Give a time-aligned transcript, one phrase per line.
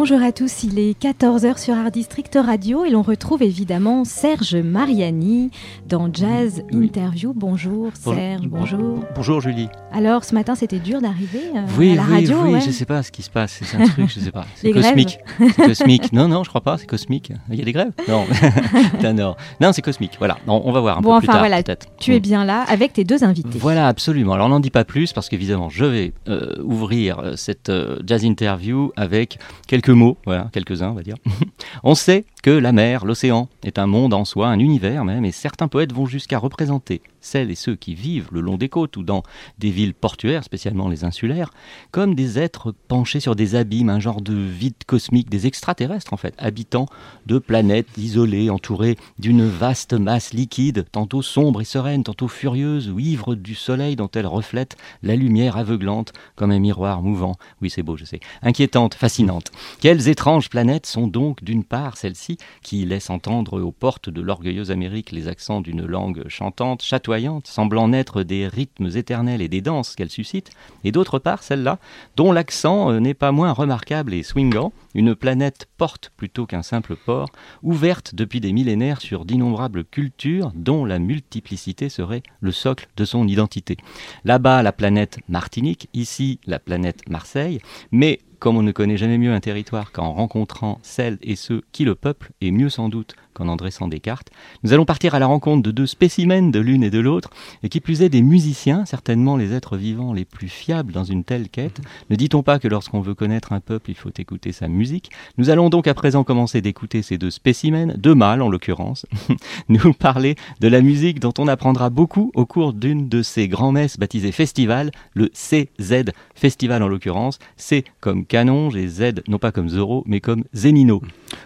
[0.00, 4.56] Bonjour à tous, il est 14h sur Art District Radio et l'on retrouve évidemment Serge
[4.56, 5.50] Mariani
[5.86, 6.86] dans Jazz Oui.
[6.86, 7.34] Interview.
[7.36, 9.04] Bonjour Serge, bonjour.
[9.14, 9.68] Bonjour Julie.
[9.92, 12.60] Alors ce matin c'était dur d'arriver euh, Oui, à la oui, radio oui, ouais.
[12.62, 13.60] je sais pas ce qui se passe.
[13.62, 14.46] C'est un truc, je sais pas.
[14.54, 15.18] C'est cosmique.
[15.56, 16.14] Cosmique.
[16.14, 16.78] Non, non, je crois pas.
[16.78, 17.30] C'est cosmique.
[17.50, 17.92] Il y a des grèves?
[18.08, 18.24] Non.
[19.12, 19.34] Non.
[19.60, 20.12] Non, c'est cosmique.
[20.18, 20.38] Voilà.
[20.46, 21.88] On, on va voir un Bon peu plus enfin tard voilà, peut-être.
[21.98, 22.22] tu es Mm.
[22.22, 23.58] bien là avec tes deux invités.
[23.58, 24.32] Voilà, absolument.
[24.34, 27.98] Alors, on n'en dit pas plus parce qu'évidemment, je vais euh, ouvrir euh, cette euh,
[28.06, 31.16] jazz interview avec quelques mots, voilà, quelques-uns, on va dire.
[31.82, 35.32] on sait que la mer, l'océan, est un monde en soi, un univers même, et
[35.32, 39.02] certains poètes vont jusqu'à représenter celles et ceux qui vivent le long des côtes ou
[39.02, 39.22] dans
[39.58, 41.50] des villes portuaires, spécialement les insulaires,
[41.90, 46.16] comme des êtres penchés sur des abîmes, un genre de vide cosmique, des extraterrestres en
[46.16, 46.86] fait, habitant
[47.26, 52.98] de planètes isolées, entourées d'une vaste masse liquide, tantôt sombre et sereine, tantôt furieuse ou
[52.98, 57.36] ivre du soleil dont elle reflète la lumière aveuglante comme un miroir mouvant.
[57.60, 58.20] Oui, c'est beau, je sais.
[58.42, 59.50] Inquiétante, fascinante.
[59.80, 64.70] Quelles étranges planètes sont donc d'une part celles-ci qui laissent entendre aux portes de l'orgueilleuse
[64.70, 67.09] Amérique les accents d'une langue chantante, chatoyante,
[67.44, 70.50] semblant naître des rythmes éternels et des danses qu'elle suscite,
[70.84, 71.78] et d'autre part celle-là
[72.16, 76.96] dont l'accent euh, n'est pas moins remarquable et swingant, une planète porte plutôt qu'un simple
[76.96, 77.30] port,
[77.62, 83.26] ouverte depuis des millénaires sur d'innombrables cultures dont la multiplicité serait le socle de son
[83.28, 83.76] identité.
[84.24, 87.60] Là-bas, la planète Martinique, ici, la planète Marseille,
[87.92, 91.84] mais comme on ne connaît jamais mieux un territoire qu'en rencontrant celles et ceux qui
[91.84, 94.30] le peuplent, et mieux sans doute qu'en en dressant des cartes,
[94.62, 97.30] nous allons partir à la rencontre de deux spécimens de l'une et de l'autre,
[97.62, 101.24] et qui plus est des musiciens, certainement les êtres vivants les plus fiables dans une
[101.24, 101.80] telle quête.
[102.10, 105.10] Ne dit-on pas que lorsqu'on veut connaître un peuple, il faut écouter sa musique?
[105.38, 109.06] Nous allons donc à présent commencer d'écouter ces deux spécimens, deux mâles en l'occurrence,
[109.68, 113.98] nous parler de la musique dont on apprendra beaucoup au cours d'une de ces grands-messes
[113.98, 119.68] baptisées festival, le CZ Festival en l'occurrence, C comme Canonge et Z non pas comme
[119.68, 121.02] Zorro mais comme Zenino.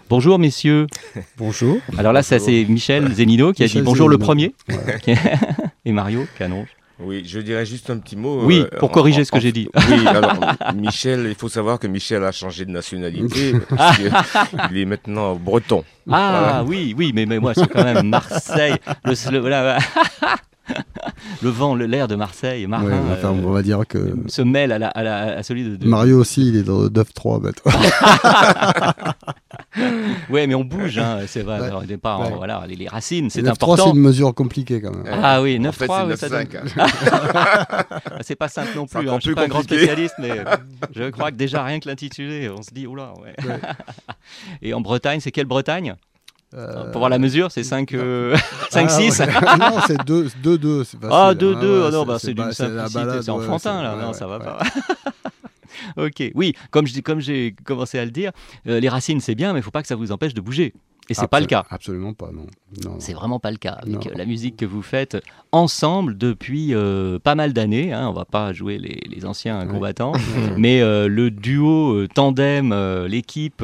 [0.09, 0.87] Bonjour messieurs.
[1.37, 1.78] Bonjour.
[1.99, 5.15] Alors là ça c'est Michel Zenino qui a Michel dit bonjour le premier Ouais.
[5.84, 6.69] et Mario Canonge.
[7.00, 8.43] Oui, je dirais juste un petit mot.
[8.45, 9.69] Oui, euh, pour en- corriger en- ce que j'ai dit.
[9.75, 10.33] Oui, alors
[10.77, 15.83] Michel, il faut savoir que Michel a changé de nationalité parce qu'il est maintenant breton.
[16.09, 16.65] Ah Voilà.
[16.65, 18.77] oui, oui, mais, mais moi c'est quand même Marseille.
[19.05, 19.78] Le, le- voilà,
[21.43, 24.73] le vent, l'air de Marseille, marin, Ouais, enfin, euh, on va dire que se mêle
[24.73, 25.77] à, la, à, la- à celui de...
[25.77, 27.73] de- Mario aussi, il est dans 9-3 maintenant.
[30.31, 31.59] Ouais, mais on bouge, hein, c'est vrai.
[31.61, 31.67] Ouais.
[31.67, 32.29] Alors, au départ, Ouais.
[32.33, 33.93] on- voilà, les, les racines, c'est 9-3, c'est important.
[33.95, 35.05] une mesure compliquée quand même.
[35.23, 36.71] Ah oui, En 9-3, fait, ouais, c'est ça donne- 9-5.
[38.07, 39.09] Ah, c'est pas simple non C'est plus.
[39.11, 40.45] hein, Je suis plus pas un grand spécialiste, mais euh,
[40.95, 43.13] je crois que déjà rien que l'intitulé, on se dit oula.
[43.23, 43.35] Ouais.
[43.47, 43.59] Ouais.
[44.63, 45.95] Et en Bretagne, c'est quelle Bretagne?
[46.57, 47.97] Euh, Pour voir la mesure, c'est 5, 5
[48.73, 49.27] ah, 6 ouais.
[49.59, 50.85] non, c'est 2-2.
[50.85, 51.09] c'est facile.
[51.11, 54.27] Ah, 2, 2, ouais, ah non, bah, c'est d'une simplicité, c'est enfantin, là, non, ça
[54.27, 54.59] va pas.
[55.97, 58.31] ok, oui, comme j'ai commencé à le dire,
[58.69, 60.75] euh, les racines c'est bien, mais il faut pas que ça vous empêche de bouger.
[61.11, 61.65] Et c'est pas le Absol- cas.
[61.71, 62.47] Absolument pas, non.
[62.85, 62.97] non.
[62.99, 64.01] C'est vraiment pas le cas avec Non.
[64.07, 65.17] euh, la musique que vous faites
[65.53, 67.93] ensemble depuis euh, pas mal d'années.
[67.93, 69.73] Hein, on va pas jouer les, les anciens Ouais.
[69.73, 70.13] combattants,
[70.57, 73.63] mais euh, le duo euh, tandem, euh, l'équipe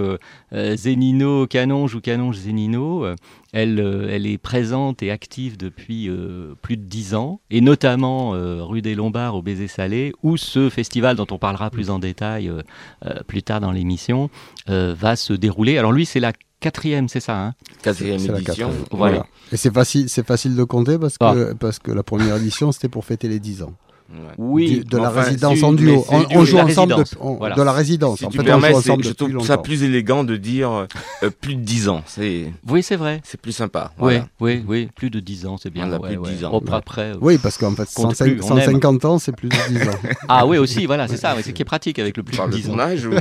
[0.54, 3.16] Zenino Canonge ou Canonge Zenino, euh,
[3.52, 8.34] elle, euh, elle est présente et active depuis euh, plus de dix ans, et notamment
[8.34, 11.98] euh, rue des Lombards au Baiser Salé, où ce festival dont on parlera plus en
[11.98, 12.62] détail euh,
[13.06, 14.30] euh, plus tard dans l'émission
[14.68, 15.78] euh, va se dérouler.
[15.78, 18.68] Alors lui, c'est la quatrième, c'est ça hein Quatrième C'est la édition.
[18.68, 18.84] quatrième.
[18.92, 19.26] Voilà.
[19.52, 21.54] Et c'est facile, c'est facile de compter parce que, Ah.
[21.58, 23.72] parce que la première édition, c'était pour fêter les 10 ans.
[24.12, 24.16] Ouais.
[24.38, 26.04] Oui, Du- de la enfin, résidence en duo.
[26.08, 27.54] On, on de joue ensemble de, on- Voilà.
[27.54, 28.18] de la résidence.
[28.18, 30.88] Si en tu fait, on joue ensemble je trouve ça plus élégant de dire
[31.22, 32.02] euh, plus de 10 ans.
[32.06, 33.20] C'est Oui, c'est vrai.
[33.24, 33.92] c'est plus sympa.
[33.98, 34.26] Oui, Voilà.
[34.40, 35.88] oui, oui, plus de 10 ans, c'est bien.
[35.88, 36.32] On a ouais, plus de ouais.
[36.38, 36.60] 10 ans.
[36.72, 38.64] Après, euh, Oui, parce qu'en fait, Compte 105 plus, on aime.
[38.64, 39.92] 150 ans, c'est plus de 10 ans.
[40.28, 42.36] Ah oui, aussi, voilà, c'est ça, c'est ce qui est pratique avec le plus de
[42.38, 42.80] parles de 10 ton ans.
[42.80, 43.12] âge ou...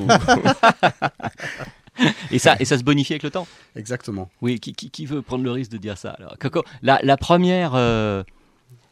[2.31, 3.48] Et ça, et ça se bonifie avec le temps.
[3.75, 4.30] Exactement.
[4.42, 6.36] Oui, qui, qui, qui veut prendre le risque de dire ça alors?
[6.40, 8.24] Coco, la, la première, euh,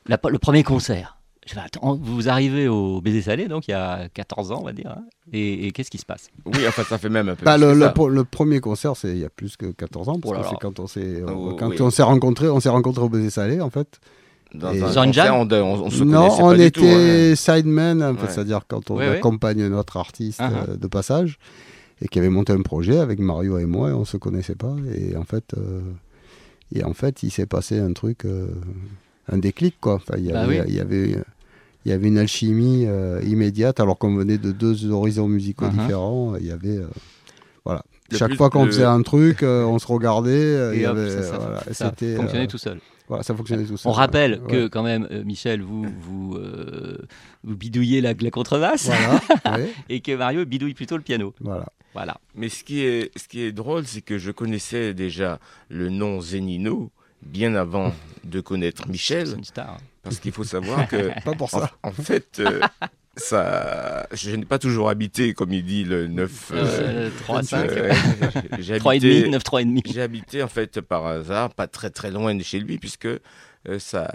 [0.07, 3.73] la- le premier concert, je vais attendre, vous arrivez au baiser salé, donc il y
[3.73, 4.89] a 14 ans, on va dire.
[4.97, 5.03] hein.
[5.31, 6.29] Et, et qu'est-ce qui se passe?
[6.45, 9.09] Oui, enfin, ça fait même un peu Bah, plus le, le, le premier concert, c'est
[9.11, 11.55] il y a plus que 14 ans, parce Oh que c'est quand on s'est Oh,
[11.57, 11.81] quand oui.
[11.81, 13.99] on s'est rencontrés, on s'est rencontrés au Baiser Salé, en fait.
[14.53, 17.35] Dans Et- un concert, on, on, on se non, connaissait on pas du tout, était
[17.35, 18.29] sidemen, en fait, Ouais.
[18.29, 19.17] c'est-à-dire quand on Ouais, ouais.
[19.17, 21.37] accompagne notre artiste Ah, euh, de passage,
[22.01, 24.75] et qui avait monté un projet avec Mario et moi, et on se connaissait pas,
[24.93, 25.81] et en fait, euh,
[26.73, 28.47] et en fait, il s'est passé un truc, euh,
[29.31, 29.95] un déclic, quoi.
[29.95, 30.59] Enfin, il y Bah oui.
[30.67, 31.15] il y avait,
[31.85, 35.71] il y avait une alchimie euh, immédiate, alors qu'on venait de deux horizons musicaux Uh-huh.
[35.79, 36.35] différents.
[36.35, 36.87] Il y avait, euh,
[37.65, 37.83] voilà.
[38.11, 40.73] Le Chaque fois qu'on faisait un truc, euh, on se regardait.
[40.73, 42.79] il Et y hop, avait, ça, ça- voilà, et ça c'était, fonctionnait euh, tout seul.
[43.07, 43.89] Voilà, ça fonctionnait tout seul.
[43.89, 44.51] On rappelle Ouais.
[44.51, 46.97] que quand même, euh, Michel, vous vous, euh,
[47.43, 51.33] vous bidouillez la, la contrebasse Voilà, ouais, et que Mario bidouille plutôt le piano.
[51.39, 51.65] voilà.
[51.93, 52.17] Voilà.
[52.35, 55.39] Mais ce qui est, ce qui est drôle, c'est que je connaissais déjà
[55.69, 56.91] le nom Zenino
[57.25, 57.91] bien avant
[58.23, 59.69] de connaître C'est Michel, une star.
[59.75, 59.77] hein.
[60.03, 61.71] parce qu'il faut savoir que, Pas pour en, ça.
[61.81, 62.59] en fait, euh,
[63.17, 66.51] ça, je n'ai pas toujours habité, comme il dit, le 9.
[66.53, 67.69] Euh, 3 à 5.
[67.71, 67.93] euh,
[68.59, 69.81] j'ai 3 et habité- demi, 9, 3 et demi.
[69.85, 73.07] J'ai habité en fait par hasard, pas très très loin de chez lui, puisque
[73.79, 74.09] sa,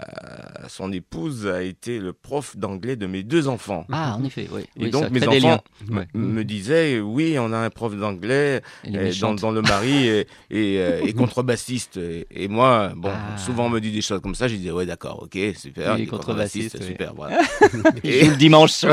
[0.67, 3.85] son épouse a été le prof d'anglais de mes deux enfants.
[3.91, 4.61] Ah, en effet, oui.
[4.77, 5.61] Et Oui, donc mes enfants liens.
[5.91, 10.19] m- me disaient, oui, on a un prof d'anglais euh, dans, le mari et,
[10.49, 11.97] et, euh, et contrebassiste.
[11.97, 13.37] Et, et moi, bon, Ah.
[13.37, 16.03] souvent on me dit des choses comme ça, je disais, ouais, d'accord, ok, super, Il
[16.03, 16.87] est contrebassiste, oui.
[16.87, 17.39] super, voilà.
[18.03, 18.83] Il et, le dimanche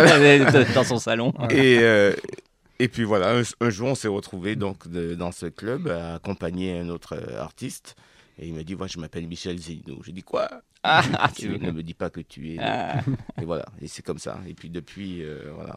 [0.75, 1.33] dans son salon.
[1.51, 2.13] et, euh,
[2.79, 6.15] et puis voilà, un, un jour on s'est retrouvés donc de- dans ce club à
[6.15, 7.95] accompagner un autre euh, artiste.
[8.43, 10.01] Et il m'a dit, moi je m'appelle Michel Zeno.
[10.05, 10.49] J'ai dit quoi?
[10.83, 11.03] Ah,
[11.37, 12.59] Tu tu- ne me dis pas que tu es.
[12.59, 13.01] Ah.
[13.41, 14.39] Et voilà, et c'est comme ça.
[14.49, 15.77] Et puis depuis, euh, voilà,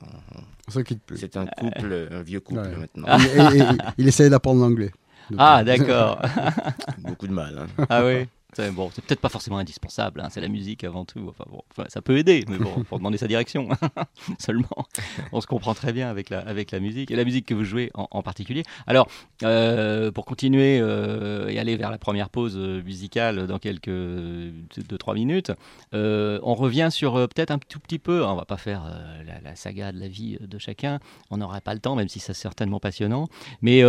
[0.70, 1.18] se quitte plus.
[1.18, 2.76] c'est un couple, un vieux couple Ouais.
[2.78, 3.18] maintenant.
[3.20, 4.92] Et- et- et- il essayait d'apprendre l'anglais.
[5.38, 6.22] Ah, d'accord.
[7.00, 7.58] Beaucoup de mal.
[7.78, 7.86] hein.
[7.90, 8.28] Ah oui.
[8.54, 11.26] C'est bon, c'est peut-être pas forcément indispensable, hein, c'est la musique avant tout.
[11.30, 13.70] Enfin bon, enfin, ça peut aider, mais bon, pour demander sa direction
[14.40, 14.88] seulement.
[15.32, 17.64] On se comprend très bien avec la, avec la musique et la musique que vous
[17.64, 18.64] jouez en, en particulier.
[18.88, 19.08] Alors,
[19.44, 25.16] euh, pour continuer euh, et aller vers la première pause euh, musicale dans quelques 2-3
[25.16, 25.52] minutes,
[25.94, 28.84] euh, on revient sur peut-être un tout petit peu, on va pas faire
[29.26, 31.00] la, la saga de la vie de chacun,
[31.32, 33.28] on n'aura pas le temps, même si c'est certainement passionnant.
[33.62, 33.82] Mais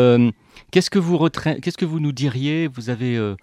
[0.71, 3.35] qu'est-ce que vous qu'est-ce que vous nous diriez Vous avez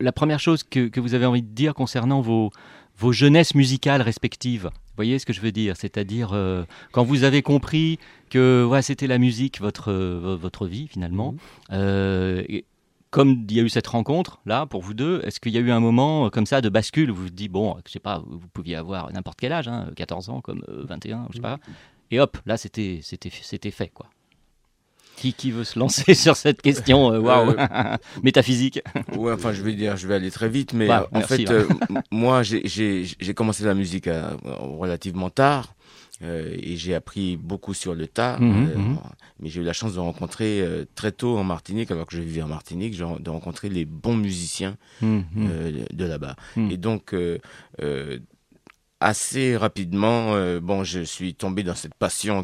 [0.00, 2.50] la première chose que, que vous avez envie de dire concernant vos,
[2.96, 4.64] vos jeunesses musicales respectives.
[4.64, 5.76] Vous voyez ce que je veux dire?
[5.76, 7.98] C'est-à-dire, euh, quand vous avez compris
[8.30, 11.34] que ouais, c'était la musique, votre, euh, votre vie finalement,
[11.72, 12.64] euh, et
[13.14, 15.60] comme il y a eu cette rencontre là pour vous deux, est-ce qu'il y a
[15.60, 18.00] eu un moment euh, comme ça de bascule où vous vous dites, bon, je sais
[18.00, 21.40] pas, vous pouviez avoir n'importe quel âge, hein, 14 ans comme euh, 21, je sais
[21.40, 21.60] pas,
[22.10, 24.10] et hop, là c'était fait quoi?
[25.16, 27.54] Qui, qui veut se lancer sur cette question euh, waouh,
[28.22, 28.80] métaphysique
[29.16, 31.46] Ouais, enfin, je vais dire, je vais aller très vite, mais Ouais, euh, en merci,
[31.46, 31.66] fait, hein.
[31.90, 34.08] euh, moi, j'ai- commencé la musique
[34.44, 35.74] relativement tard.
[36.22, 38.98] euh, et j'ai appris beaucoup sur le tas, Mhm, euh, mhm.
[39.40, 42.22] mais j'ai eu la chance de rencontrer euh, très tôt en Martinique, alors que je
[42.22, 46.36] vivais en Martinique, de rencontrer les bons musiciens euh, de là-bas.
[46.56, 46.70] Mhm.
[46.70, 47.38] Et donc, euh,
[47.82, 48.18] euh,
[49.04, 52.42] assez rapidement, euh, bon, je suis tombé dans cette passion,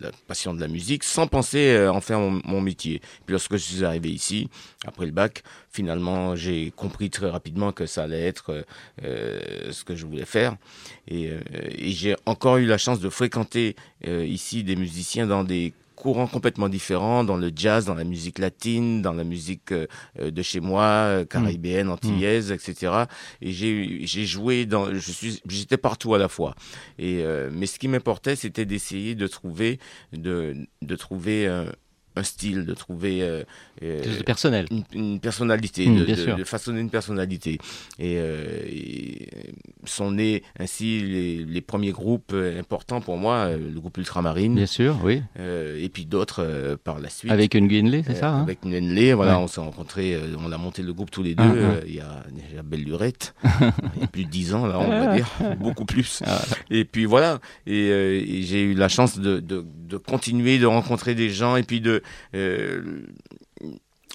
[0.00, 3.00] la passion de la musique, sans penser euh, en faire mon, métier.
[3.24, 4.48] Puis lorsque je suis arrivé ici,
[4.84, 8.62] après le bac, finalement, j'ai compris très rapidement que ça allait être euh,
[9.04, 10.56] euh, ce que je voulais faire.
[11.06, 11.30] Et,
[11.78, 15.72] j'ai encore eu la chance de fréquenter ici des musiciens dans des
[16.02, 19.86] courants complètement différents, dans le jazz, dans la musique latine, dans la musique euh,
[20.18, 23.04] euh, de chez moi, euh, caribéenne, antillaise, etc.
[23.40, 26.56] Et j'ai j'ai joué dans, je suis, j'étais partout à la fois.
[26.98, 29.78] Et euh, mais ce qui m'importait, c'était d'essayer de trouver,
[30.12, 31.66] de de trouver un,
[32.16, 33.42] un style, de trouver euh,
[33.82, 34.66] euh, de personnel.
[34.70, 37.58] une, une personnalité, Mm, de, façonner une personnalité.
[37.98, 39.28] Et, euh, et
[39.84, 44.66] sont nés ainsi les, les premiers groupes euh, importants pour moi, le groupe Ultramarine, Bien
[44.66, 45.22] sûr, oui.
[45.38, 47.30] euh, et puis d'autres par la suite.
[47.32, 49.44] Avec une Guinley, c'est ça hein Avec Nenley, voilà, Ouais.
[49.44, 51.58] on s'est rencontrés, on a monté le groupe tous les deux, Ah, ah.
[51.58, 53.34] euh, il y a déjà belle lurette,
[53.96, 55.28] il y a plus de 10 ans là, on va dire,
[55.58, 56.22] beaucoup plus.
[56.26, 56.42] Ah.
[56.70, 59.42] Et puis voilà, et, et j'ai eu la chance de
[60.06, 62.01] continuer de rencontrer des gens, et puis de...
[62.34, 63.02] euh,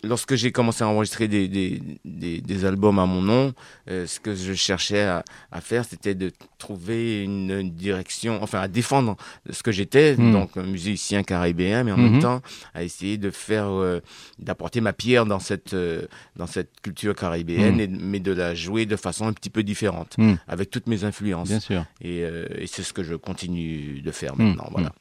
[0.04, 3.54] Lorsque j'ai commencé à enregistrer des, des, des, des albums à mon nom,
[3.90, 8.68] euh, ce que je cherchais à, à faire, c'était de trouver une, direction, enfin à
[8.68, 9.18] défendre
[9.50, 10.32] ce que j'étais, Mm.
[10.34, 12.12] donc un musicien caribéen, mais en Mhm.
[12.12, 12.42] même temps
[12.76, 14.00] à essayer de faire, euh,
[14.38, 16.04] d'apporter ma pierre dans cette, euh,
[16.36, 17.80] dans cette culture caribéenne, Mm.
[17.80, 20.36] et, mais de la jouer de façon un petit peu différente, Mm.
[20.48, 21.48] avec toutes mes influences.
[21.50, 21.86] Bien sûr.
[22.02, 24.70] Et, et c'est ce que je continue de faire Mm, maintenant.
[24.72, 24.94] Voilà.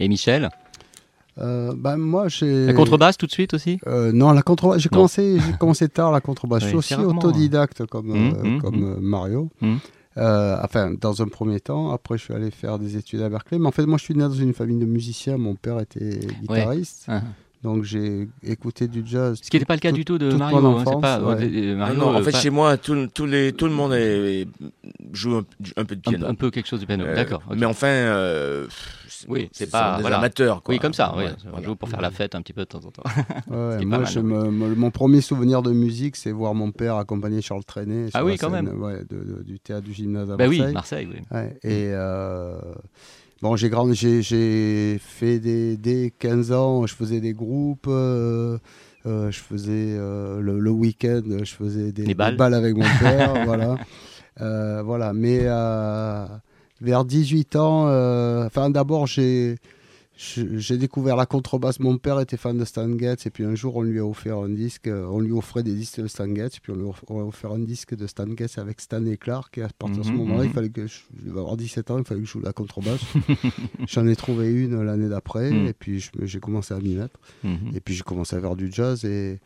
[0.00, 0.50] Et Michel?
[1.38, 2.66] Euh, ben, moi, j'ai.
[2.66, 3.78] La contrebasse tout de suite aussi?
[3.86, 4.80] Euh, non, la contrebasse.
[4.80, 6.62] J'ai commencé, j'ai commencé tard la contrebasse.
[6.62, 8.92] Je suis aussi rarement, autodidacte comme, Mmh, euh, mmh, comme mmh.
[8.92, 9.50] euh, Mario.
[9.60, 9.74] Mmh.
[10.16, 11.90] Euh, enfin, dans un premier temps.
[11.90, 13.58] Après, je suis allé faire des études à Berkeley.
[13.58, 15.36] Mais en fait, moi, je suis né dans une famille de musiciens.
[15.38, 17.06] Mon père était guitariste.
[17.08, 17.22] Ah.
[17.64, 19.40] Donc, j'ai écouté du jazz.
[19.42, 20.58] Ce qui n'était pas le cas tout- du tout de Mario.
[20.58, 21.74] hein, c'est enfance, pas, ouais.
[21.74, 24.46] Mario, non, non, en fait, pas- chez moi, tout, tous les, tout le monde est-
[25.14, 25.44] joue un,
[25.78, 26.26] un peu de piano.
[26.26, 27.04] un peu quelque chose du piano.
[27.06, 27.42] Euh, D'accord.
[27.56, 28.66] Mais enfin, euh,
[29.28, 30.18] Oui, c'est ce pas- des voilà.
[30.18, 30.62] amateurs.
[30.62, 30.74] Quoi.
[30.74, 31.14] Oui, comme ça.
[31.16, 31.24] oui.
[31.24, 31.66] Ouais, On voilà.
[31.66, 33.02] joue pour faire la fête un petit peu de temps en temps.
[33.50, 37.64] Ouais, moi, je me- mon premier souvenir de musique, c'est voir mon père accompagner Charles
[37.64, 38.06] Trenet.
[38.14, 38.82] Ah sur oui, la quand scène, même.
[38.82, 41.08] ouais, de- de- du théâtre du gymnase à Bah oui, Marseille.
[41.12, 41.20] Oui.
[41.30, 42.58] Ouais, et euh,
[43.42, 48.58] bon, j'ai grandi, j'ai, fait des, dès 15 ans, je faisais des groupes, euh,
[49.06, 52.54] euh, je faisais euh, le, le week-end, je faisais des, Des balles.
[52.54, 53.76] avec mon père, voilà.
[54.40, 56.26] Euh, voilà, mais euh,
[56.84, 59.56] vers 18 ans, euh, enfin d'abord j'ai
[60.78, 61.80] découvert la contrebasse.
[61.80, 64.38] Mon père était fan de Stan Getz et puis un jour on lui a offert
[64.38, 64.86] un disque.
[64.86, 66.60] euh, On lui offrait des disques de Stan Getz.
[66.60, 69.58] Puis on lui a offert un disque de Stan Getz avec Stan et Clark.
[69.58, 70.54] Et à partir de ce Mhm, moment-là, il mhm.
[70.54, 73.00] fallait que je, je devais avoir 17 ans, il fallait que je joue la contrebasse.
[73.88, 75.66] J'en ai trouvé une l'année d'après Mhm.
[75.66, 77.18] et puis j'ai commencé à m'y mettre.
[77.74, 79.40] Et puis j'ai commencé à faire du jazz et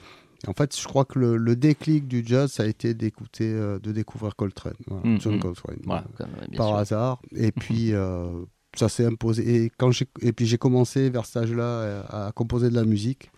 [0.47, 3.79] en fait, je crois que le, le déclic du jazz, ça a été d'écouter, euh,
[3.81, 5.21] de découvrir Coltrane, voilà, Mhm.
[5.21, 6.25] John Coltrane, Voilà, euh,
[6.57, 6.77] par sûr.
[6.77, 7.23] hasard.
[7.35, 8.29] Et puis euh,
[8.77, 9.65] ça s'est imposé.
[9.65, 13.31] Et quand j'ai et puis j'ai commencé vers cet âge-là à, composer de la musique.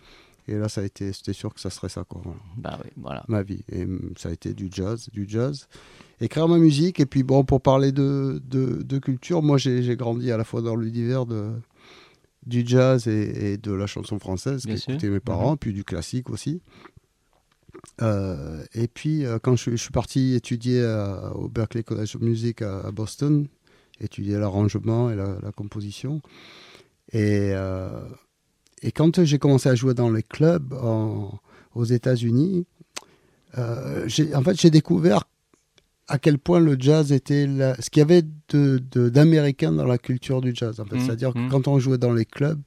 [0.47, 2.21] Et là, ça a été, c'était sûr que ça serait ça, quoi.
[2.23, 3.23] voilà, Bah oui, voilà.
[3.27, 3.63] ma vie.
[3.71, 5.67] Et mm, ça a été du jazz, du jazz.
[6.19, 6.99] Écrire ma musique.
[6.99, 10.61] Et puis bon, pour parler de, de, de culture, moi j'ai grandi à la fois
[10.61, 11.51] dans l'univers de
[12.43, 16.59] du jazz et, et de la chanson française qu'écoutaient mes parents, puis du classique aussi.
[18.01, 22.21] Euh, et puis, euh, quand je, je suis parti étudier euh, au Berklee College of
[22.21, 23.47] Music à, à Boston,
[23.99, 26.21] étudier l'arrangement et la, la composition.
[27.11, 27.89] Et, euh,
[28.81, 31.37] et quand j'ai commencé à jouer dans les clubs en-
[31.75, 32.65] aux États-Unis,
[34.07, 35.25] j'ai- en fait, j'ai découvert
[36.07, 39.85] à quel point le jazz était la- ce qu'il y avait de- de- d'américain dans
[39.85, 40.79] la culture du jazz.
[40.79, 40.95] En fait.
[40.95, 41.49] Mhm, C'est-à-dire que mhm.
[41.49, 42.61] quand on jouait dans les clubs,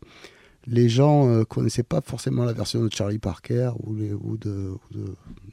[0.67, 4.73] les gens ne connaissaient pas forcément la version de Charlie Parker ou, les- ou de,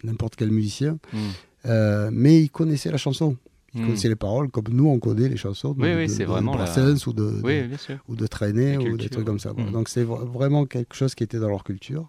[0.04, 1.20] n'importe quel musicien, Mhm.
[1.68, 3.36] euh, mais ils connaissaient la chanson.
[3.74, 3.88] Ils Mhm.
[3.88, 6.64] connaissaient les paroles comme nous on connaît les chansons de, Oui, oui, de- vraiment la-
[7.08, 7.62] ou de, Oui,
[8.10, 9.54] ou de traîner ou des trucs comme ça.
[9.56, 9.72] Mhm.
[9.72, 12.08] Donc c'est vra- vraiment quelque chose qui était dans leur culture.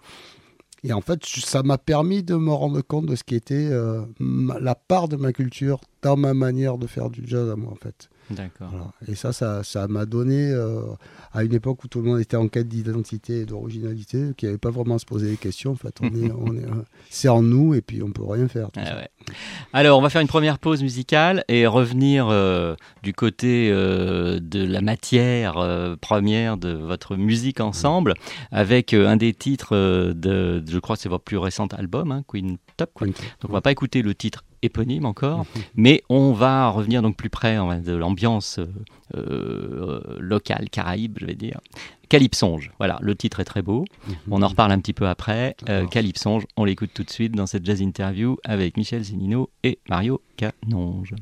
[0.84, 4.02] Et en fait, ça m'a permis de me rendre compte de ce qui était euh,
[4.18, 7.70] ma- la part de ma culture dans ma manière de faire du jazz à moi,
[7.70, 8.08] en fait.
[8.30, 8.68] D'accord.
[8.70, 8.92] Voilà.
[9.08, 10.82] Et ça, ça ça m'a donné, euh,
[11.32, 14.58] à une époque où tout le monde était en quête d'identité et d'originalité, qui n'avait
[14.58, 15.72] pas vraiment à se poser des questions.
[15.72, 16.64] En fait, on est, on est,
[17.10, 18.68] c'est en nous et puis on peut rien faire.
[18.76, 19.08] Ah ouais.
[19.72, 24.64] Alors, on va faire une première pause musicale et revenir euh, du côté euh, de
[24.64, 25.54] la matière
[26.00, 28.14] première de votre musique ensemble
[28.50, 32.58] avec un des titres de, je crois que c'est votre plus récent album, hein, Queen
[32.76, 32.90] Top.
[32.94, 35.44] Queen Donc, on va pas écouter le titre éponyme encore,
[35.76, 38.66] mais on va revenir donc plus près de l'ambiance euh,
[39.16, 41.60] euh, locale, caraïbe, je vais dire.
[42.08, 43.84] Calypsonge, voilà, le titre est très beau.
[44.30, 45.56] On en reparle un petit peu après.
[45.68, 45.86] Euh.
[45.86, 50.20] Calypsonge, on l'écoute tout de suite dans cette jazz interview avec Michel Zénino et Mario
[50.36, 51.14] Canonge.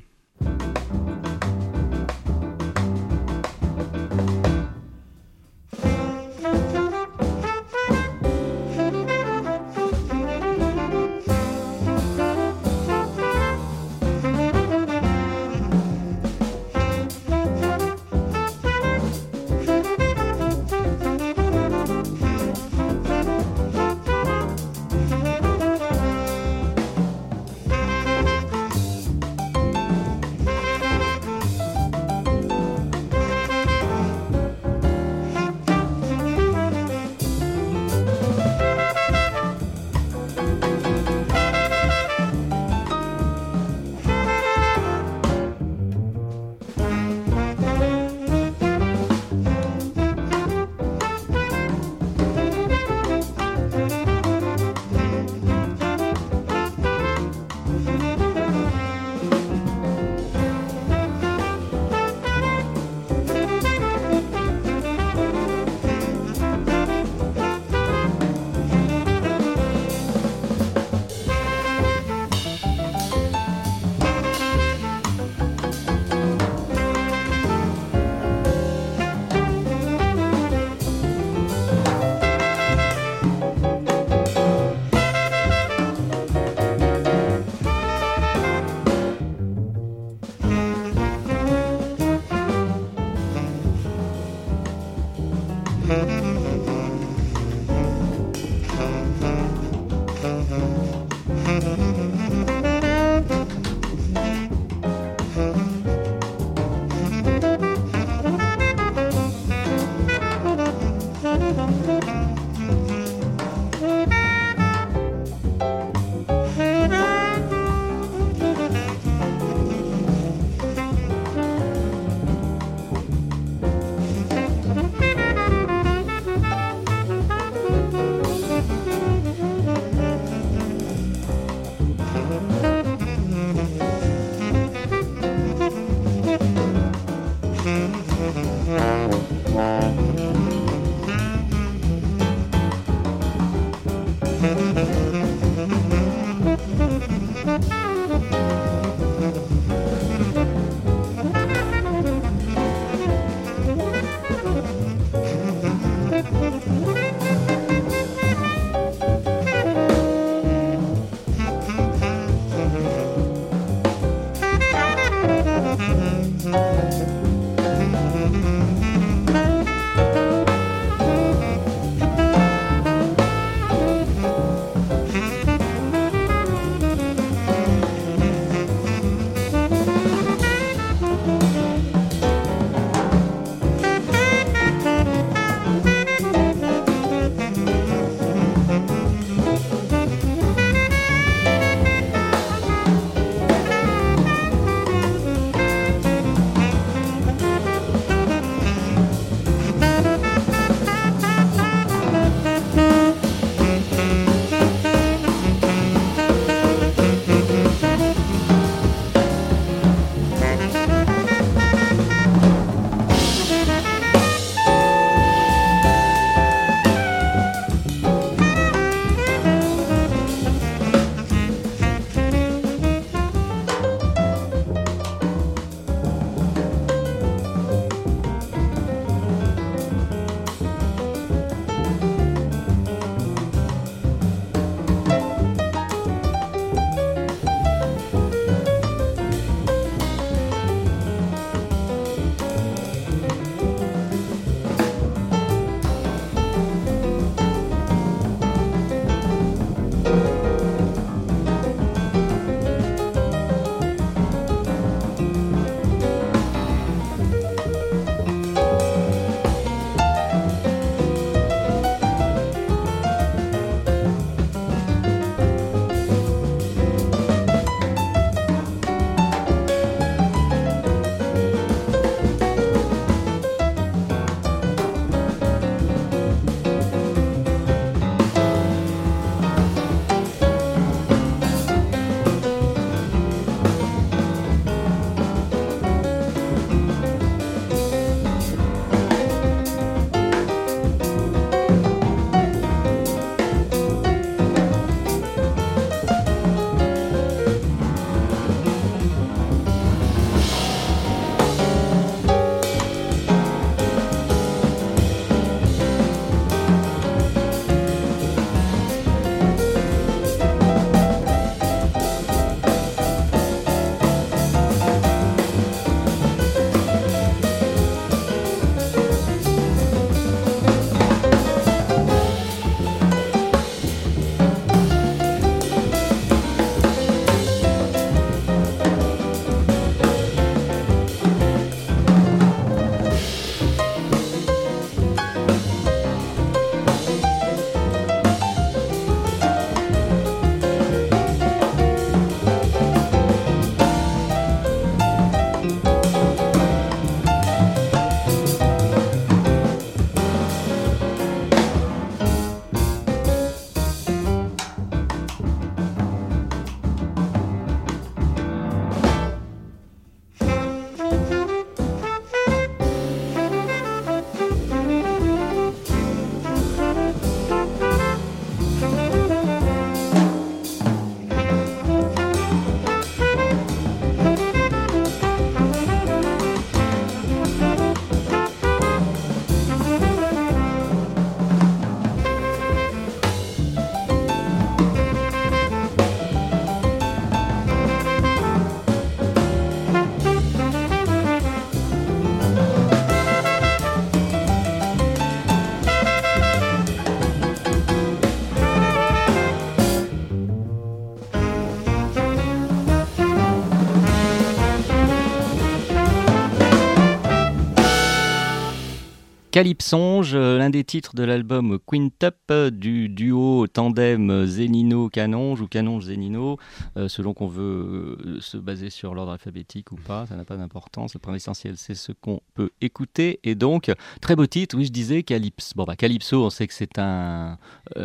[409.51, 416.57] Calypsonge, euh, l'un des titres de l'album Quintup euh, du duo tandem Zénino-Canonge ou Canonge-Zénino,
[416.97, 421.15] euh, selon qu'on veut se baser sur l'ordre alphabétique ou pas, ça n'a pas d'importance.
[421.15, 423.41] Le point essentiel, c'est ce qu'on peut écouter.
[423.43, 425.73] Et donc, très beau titre, oui, je disais Calypso.
[425.75, 427.59] Bon, bah, Calypso, on sait que c'est un.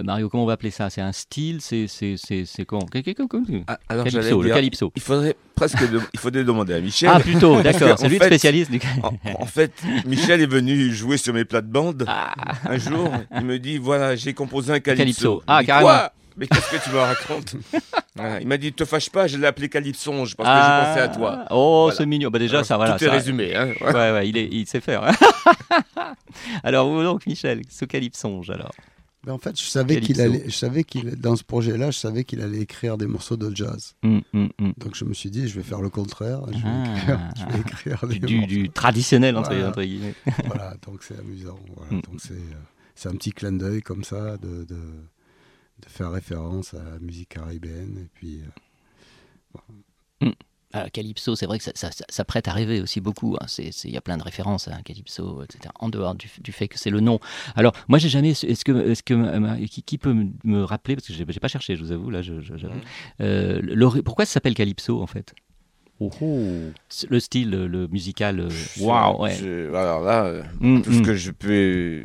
[0.04, 0.90] Mario, comment on va appeler ça?
[0.90, 1.60] C'est un style?
[1.62, 1.86] C'est
[2.66, 2.80] quoi
[3.68, 4.92] ah, alors Calypso, le Calypso.
[4.96, 5.78] Il faudrait presque
[6.14, 7.10] il faudrait demander à Michel.
[7.14, 9.72] Ah, plutôt, d'accord, c'est lui le spécialiste du en, en fait,
[10.06, 12.06] Michel est venu jouer sur mes plates-bandes.
[12.08, 12.34] Ah.
[12.66, 15.42] Un jour, il me dit voilà, j'ai composé un calypso.
[15.48, 16.10] Ah, carrément.
[16.38, 17.56] Mais qu'est-ce que tu me racontes?
[18.14, 20.82] Voilà, Il m'a dit, te fâche pas, je l'ai appelé Calypsonge parce que Ah.
[20.82, 21.46] j'ai pensé à toi.
[21.50, 21.96] Oh, Voilà.
[21.96, 22.30] c'est mignon.
[22.30, 22.98] Bah déjà, Alors, ça, voilà.
[22.98, 23.56] Tout est ça- résumé.
[23.56, 23.70] Hein.
[23.80, 25.10] Ouais, ouais, il, est, il sait faire.
[26.64, 28.72] alors, donc, Michel, ce calypsonge, alors?
[29.26, 32.24] Mais en fait, je savais qu'il allait, je savais qu'il, dans ce projet-là, je savais
[32.24, 33.96] qu'il allait écrire des morceaux de jazz.
[34.04, 34.74] Hum, hum, hum.
[34.78, 36.42] Donc je me suis dit, je vais faire le contraire.
[36.52, 36.96] Je vais, Ah.
[36.96, 39.70] écrire, je vais écrire des Du, du, traditionnel, entre, Voilà.
[39.70, 40.14] entre guillemets.
[40.46, 41.60] Voilà, donc c'est amusant.
[41.76, 42.02] Voilà, Mm.
[42.02, 42.62] donc c'est, euh,
[42.94, 47.30] c'est un petit clin d'œil comme ça de, de, de faire référence à la musique
[47.30, 47.98] caribéenne.
[48.06, 48.42] Et puis,
[50.22, 50.32] euh,
[50.78, 53.38] Ah, Calypso, c'est vrai que ça, ça- prête à rêver aussi beaucoup.
[53.40, 53.46] hein.
[53.86, 55.72] Il y a plein de références à Calypso, etc.
[55.80, 57.20] En dehors du, du fait que c'est le nom.
[57.56, 58.32] Alors, moi, j'ai jamais.
[58.32, 61.78] Est-ce que, est-ce que qui, qui peut me- rappeler parce que j'ai j'ai pas cherché,
[61.78, 62.10] je vous avoue.
[62.10, 62.74] Là, je, je- j'avoue.
[63.22, 65.34] Euh, pourquoi ça s'appelle Calypso en fait?
[66.02, 66.72] Oh, oh.
[67.10, 68.42] Le style, le, musical.
[68.42, 68.50] euh,
[68.82, 69.34] Waouh, ouais.
[69.34, 71.06] Je- alors là, euh, Hum, tout ce hum.
[71.06, 72.02] que je peux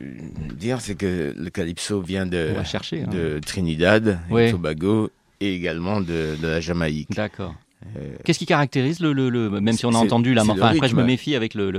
[0.54, 3.02] dire, c'est que le calypso vient de, chercher.
[3.02, 3.08] hein.
[3.10, 4.48] de Trinidad Ouais.
[4.48, 7.10] et Tobago et également de, de la Jamaïque.
[7.16, 7.54] D'accord.
[7.96, 10.88] Euh, Qu'est-ce qui caractérise le, le- le- même si on a entendu la enfin, après
[10.88, 11.70] je me méfie avec le,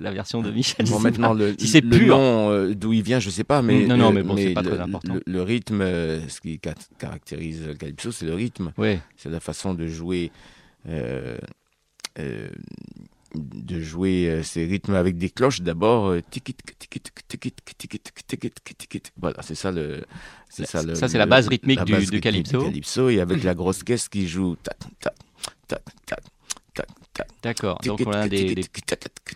[0.00, 0.86] la version de Michel.
[0.88, 2.16] Bon, maintenant, si c'est pur.
[2.18, 4.80] euh, d'où il vient, je sais pas, mais, Non, non, mais bon, c'est pas très
[4.80, 5.16] important.
[5.26, 6.58] Le, rythme, euh, ce qui
[6.98, 8.72] caractérise le calypso, c'est le rythme.
[8.78, 9.00] Ouais.
[9.16, 10.32] C'est la façon de jouer,
[10.88, 11.36] euh,
[12.18, 12.48] euh,
[13.34, 15.60] de jouer euh, ces rythmes avec des cloches.
[15.60, 19.02] D'abord, euh, tikit, tikit, tikit, tikit, tikit, tikit.
[19.20, 20.04] voilà, c'est ça le,
[20.48, 20.94] c'est ça le.
[20.94, 23.08] Ça, c'est la base rythmique du- calypso.
[23.10, 25.14] et avec la grosse caisse qui joue tac, tac,
[27.42, 27.78] D'accord.
[27.84, 28.64] Donc on a des, des-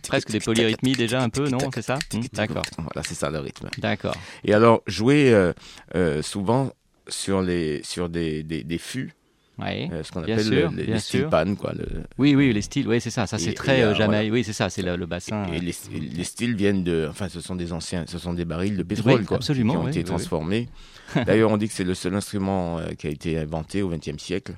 [0.08, 1.98] presque des polyrythmies déjà un peu, non C'est ça
[2.32, 2.64] D'accord.
[2.78, 3.68] Voilà, c'est ça le rythme.
[3.78, 4.16] D'accord.
[4.44, 5.52] Et alors, jouer euh,
[5.94, 6.72] euh, souvent
[7.06, 9.12] sur, les, sur des, des, des fûts,
[9.58, 9.88] Ouais.
[9.92, 11.18] euh, ce qu'on appelle sûr, le- les, bien les sûr.
[11.18, 11.72] steel pan, quoi.
[11.74, 13.26] Le, Oui, oui, les styles, oui, c'est ça.
[13.26, 14.32] Ça, c'est très euh, Jamaïque.
[14.32, 15.46] Oui, c'est ça, c'est le, bassin.
[15.52, 17.08] et les, et les styles viennent de.
[17.10, 18.04] Enfin, ce sont des anciens.
[18.06, 19.36] Ce sont des barils de Oui, pétrole, quoi.
[19.38, 20.68] absolument, Qui ont oui, été oui, transformés.
[21.26, 24.54] D'ailleurs, on dit que c'est le seul instrument qui a été inventé au XXe siècle.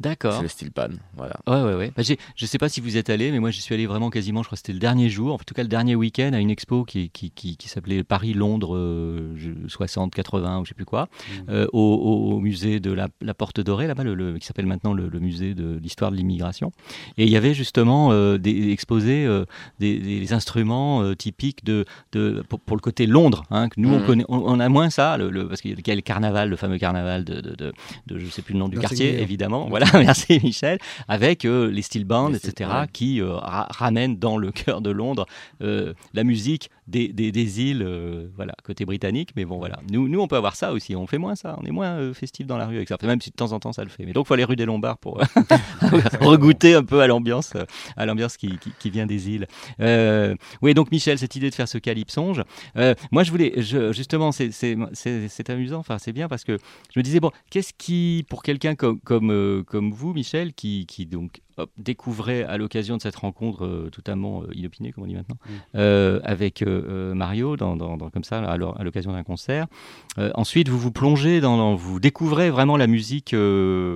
[0.00, 0.34] D'accord.
[0.36, 0.88] C'est le steel pan.
[1.16, 1.36] Voilà.
[1.46, 1.92] Ouais, ouais, ouais.
[1.96, 4.42] Bah, je sais pas si vous êtes allé, mais moi j'y suis allé vraiment quasiment,
[4.42, 6.50] je crois que c'était le dernier jour, en tout cas le dernier week-end, à une
[6.50, 10.84] expo qui, qui, qui, qui s'appelait Paris-Londres euh, je- 60, 80 ou je sais plus
[10.84, 11.08] quoi,
[11.48, 15.08] euh, au, musée de la, la Porte Dorée, là-bas, le, le- qui s'appelle maintenant le,
[15.08, 16.72] le musée de l'histoire de l'immigration.
[17.16, 19.44] Et il y avait justement euh, des, exposés euh,
[19.78, 23.90] des, des instruments euh, typiques de, de, pour, pour le côté Londres, hein, que nous
[23.94, 24.06] on Mhm.
[24.06, 26.56] connaît, on, on a moins ça, le, le- parce qu'il y a le carnaval, le
[26.56, 27.72] fameux carnaval de, de, de,
[28.08, 29.68] de- je sais plus le nom du quartier, évidemment.
[29.68, 34.50] Voilà, merci Michel avec euh, les steel bands, etc., qui euh, ra- ramènent dans le
[34.52, 35.26] cœur de Londres
[35.62, 39.30] euh, la musique des, des, des îles, euh, voilà, côté britannique.
[39.36, 40.94] Mais bon, voilà, nous, nous, on peut avoir ça aussi.
[40.96, 41.56] On fait moins ça.
[41.60, 42.96] On est moins euh, festif dans la rue avec ça.
[42.96, 44.04] Enfin, même si de temps en temps ça le fait.
[44.04, 45.24] Mais donc, il faut aller rue des Lombards pour euh,
[46.20, 47.64] regoûter un peu à l'ambiance, euh,
[47.96, 49.46] à l'ambiance qui, qui, qui vient des îles.
[50.62, 52.42] Oui, donc Michel, cette idée de faire ce calypsonge.
[53.10, 55.78] Moi, je voulais, je, justement, c'est- c'est c'est- c'est amusant.
[55.78, 56.58] Enfin, c'est bien parce que
[56.94, 61.06] je me disais bon, qu'est-ce qui, pour quelqu'un comme comme comme vous, Michel, qui qui
[61.06, 65.14] donc hop, découvrait à l'occasion de cette rencontre euh, totalement euh, inopinée, comme on dit
[65.14, 65.36] maintenant,
[66.24, 69.66] avec euh, euh, Mario, dans, dans- dans- comme ça, à l'o- à l'occasion d'un concert.
[70.34, 73.34] Ensuite, vous vous plongez dans, dans- vous découvrez vraiment la musique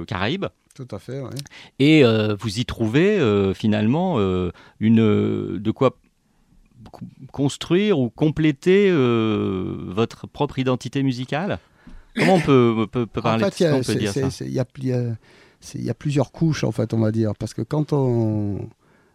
[0.07, 0.47] caraïbe.
[0.75, 1.31] tout à fait, ouais.
[1.79, 2.03] Et
[2.40, 3.18] vous y trouvez
[3.55, 4.18] finalement
[4.81, 5.97] une, de quoi
[6.92, 7.01] co-
[7.33, 11.59] construire ou compléter votre propre identité musicale?
[12.16, 14.31] Comment on peut, peut, peut parler en fait, c'est- ça?
[14.31, 14.64] c'est- il y a,
[15.75, 17.33] il y a- plusieurs couches, en fait, on va dire.
[17.38, 18.68] Parce que quand on.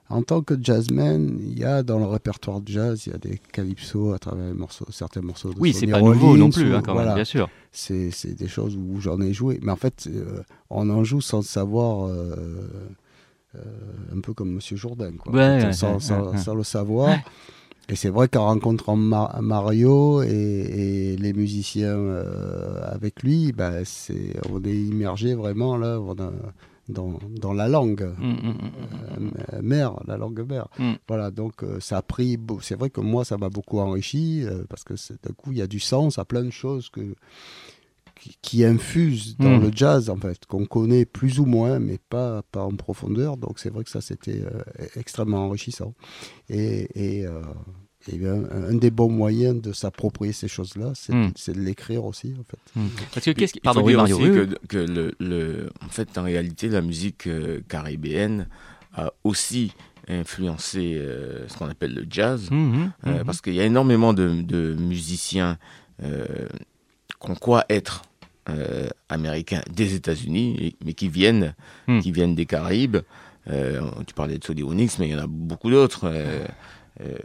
[0.09, 3.17] En tant que jazzman, il y a dans le répertoire de jazz, il y a
[3.17, 6.75] des calypsos à travers les morceaux, certains morceaux de Oui, c'est pas nouveau non plus,
[6.75, 7.09] hein, quand voilà.
[7.11, 7.49] même, bien sûr.
[7.71, 9.59] c'est des choses où j'en ai joué.
[9.63, 12.35] Mais en fait, euh, on en joue sans le savoir, euh,
[13.55, 13.59] euh,
[14.15, 15.33] un peu comme Monsieur Jourdain, quoi.
[15.33, 16.37] Ouais, En fait, ouais, sans, ouais, sans- ouais.
[16.37, 17.17] sans le savoir.
[17.89, 23.83] Et c'est vrai qu'en rencontrant Ma- Mario et, et les musiciens euh, avec lui, bah,
[23.83, 25.99] c'est, on est immergé vraiment là
[26.87, 28.09] dans, la langue.
[28.19, 28.53] Mm, mm,
[29.19, 30.67] mm, Euh, mère, la langue mère.
[30.79, 30.93] Mm.
[31.07, 32.39] Voilà, donc euh, ça a pris.
[32.61, 35.67] C'est vrai que moi, ça m'a beaucoup enrichi parce que d'un coup, il y a
[35.67, 37.01] du sens à plein de choses que,
[38.41, 39.61] qui, infusent dans Mm.
[39.63, 43.37] le jazz, en fait, qu'on connaît plus ou moins, mais pas, pas en profondeur.
[43.37, 44.61] Donc c'est vrai que ça, c'était euh,
[44.95, 45.93] extrêmement enrichissant.
[46.49, 46.87] Et.
[46.95, 47.41] et, euh,
[48.11, 51.31] bien, un des bons moyens de s'approprier ces choses-là, c'est Mm.
[51.37, 52.59] c'est de l'écrire aussi, en fait.
[52.79, 52.87] mm.
[53.13, 53.59] Parce que qu'est-ce qui.
[53.61, 54.17] Pardon, oui, Mario.
[54.17, 58.47] aussi que, que le, le- en fait, en réalité, la musique euh, caribéenne
[58.93, 59.71] a aussi
[60.09, 63.23] influencé euh, ce qu'on appelle le jazz, Mhm, euh, mhm.
[63.25, 65.57] parce qu'il y a énormément de, de musiciens
[66.03, 66.25] euh,
[67.19, 68.01] qu'on croit être
[68.49, 71.53] euh, américains des États-Unis, mais qui viennent,
[71.87, 71.99] Hmm.
[71.99, 72.97] qui viennent des Caraïbes.
[73.49, 76.05] Euh, tu parlais de Sonny Onyx, mais il y en a beaucoup d'autres.
[76.05, 76.45] euh,
[77.01, 77.17] euh,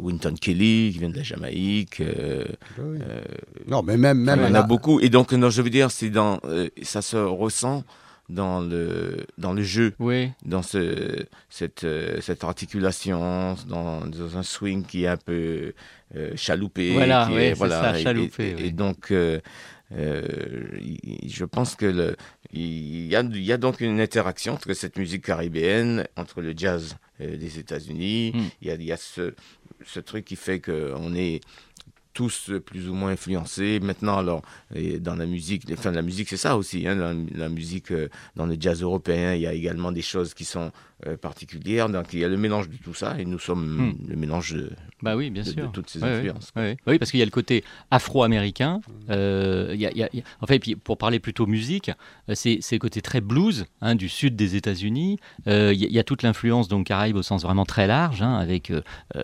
[0.00, 2.00] Winton Kelly, qui vient de la Jamaïque.
[2.00, 2.44] euh,
[2.78, 2.98] Oui.
[3.00, 3.20] euh,
[3.68, 4.98] Non, mais même, même Il y en a beaucoup.
[5.00, 7.84] Et donc, non, je veux dire, c'est dans, euh, ça se ressent
[8.28, 10.30] dans le, dans le jeu, Oui.
[10.44, 15.74] dans ce, cette, euh, cette articulation, dans, dans un swing qui est un peu
[16.16, 16.92] euh, chaloupé.
[16.92, 18.62] Voilà, qui oui, est- c'est ça, et- chaloupé, Et, oui.
[18.66, 19.40] et donc, euh,
[19.90, 22.16] je pense que
[22.52, 26.54] il y a, il y a donc une interaction entre cette musique caribéenne, entre le
[26.56, 28.32] jazz euh, des États-Unis.
[28.34, 28.42] Mm.
[28.62, 29.34] Il y a, il y a ce,
[29.84, 31.40] ce truc qui fait qu'on est
[32.14, 33.80] tous euh, plus ou moins influencés.
[33.82, 34.42] Maintenant, alors,
[34.74, 36.86] et dans la musique, enfin, la musique, c'est ça aussi.
[36.86, 40.32] Hein, dans la musique, euh, dans le jazz européen, il y a également des choses
[40.32, 40.70] qui sont
[41.06, 41.88] euh, particulières.
[41.90, 44.08] Donc, il y a le mélange de tout ça, et nous sommes Hmm.
[44.08, 44.70] le mélange de,
[45.02, 45.72] Bah oui, bien de- de sûr.
[45.72, 46.50] toutes ces influences.
[46.56, 46.76] Ouais.
[46.86, 48.80] Oui, parce qu'il y a le côté afro-américain.
[49.10, 51.18] euh, il y a- il y a- il y a- en fait, puis pour parler
[51.18, 51.90] plutôt musique,
[52.32, 55.18] c'est le côté très blues hein, du sud des États-Unis.
[55.46, 58.72] Il y, a- toute l'influence donc caraïbe au sens vraiment très large, hein, avec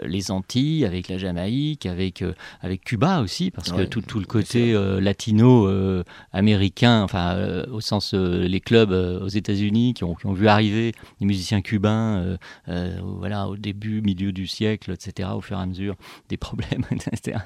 [0.04, 2.24] les Antilles, avec la Jamaïque, avec
[2.62, 7.80] avec Cuba aussi, parce que tout, tout le côté euh, latino euh, enfin euh, au
[7.80, 13.48] sens les clubs aux États-Unis qui ont, qui ont vu arriver des musiciens cubains, voilà
[13.48, 15.28] au début, milieu du siècle, etc.
[15.34, 15.96] Au fur et à mesure
[16.28, 17.38] des problèmes, etc.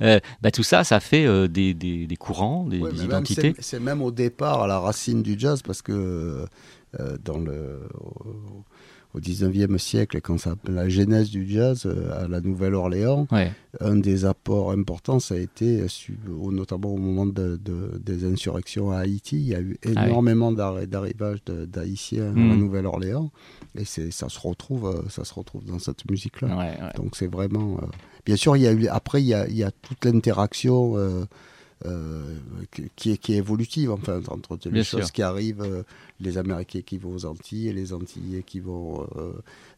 [0.00, 3.54] Bah, tout ça, ça fait des, des, des courants, des, Ouais, identités.
[3.58, 6.44] c'est- même au départ à la racine du jazz parce que
[7.24, 7.80] dans le,
[9.14, 13.52] au, au 19e siècle, quand ça, la genèse du jazz euh, à la Nouvelle-Orléans, Ouais.
[13.80, 18.90] un des apports importants, ça a été, euh, notamment au moment de- de- des insurrections
[18.90, 20.06] à Haïti, il y a eu Ah oui.
[20.06, 23.30] énormément d'arri- d'arrivages d'Haïtiens à la Nouvelle-Orléans,
[23.76, 26.48] et ça se retrouve, euh, ça se retrouve dans cette musique-là.
[26.48, 26.92] Ouais, ouais.
[26.96, 27.78] Donc c'est vraiment.
[27.82, 27.86] euh,
[28.24, 30.92] Bien sûr, il y a eu après il y a, il y a toute l'interaction
[30.96, 31.24] euh,
[31.86, 32.22] euh,
[32.96, 35.12] qui- est qui est évolutive enfin entre les Bien choses sûr.
[35.12, 35.82] qui arrivent, euh,
[36.20, 39.32] les Américains qui vont aux Antilles et les Antillais qui vont euh,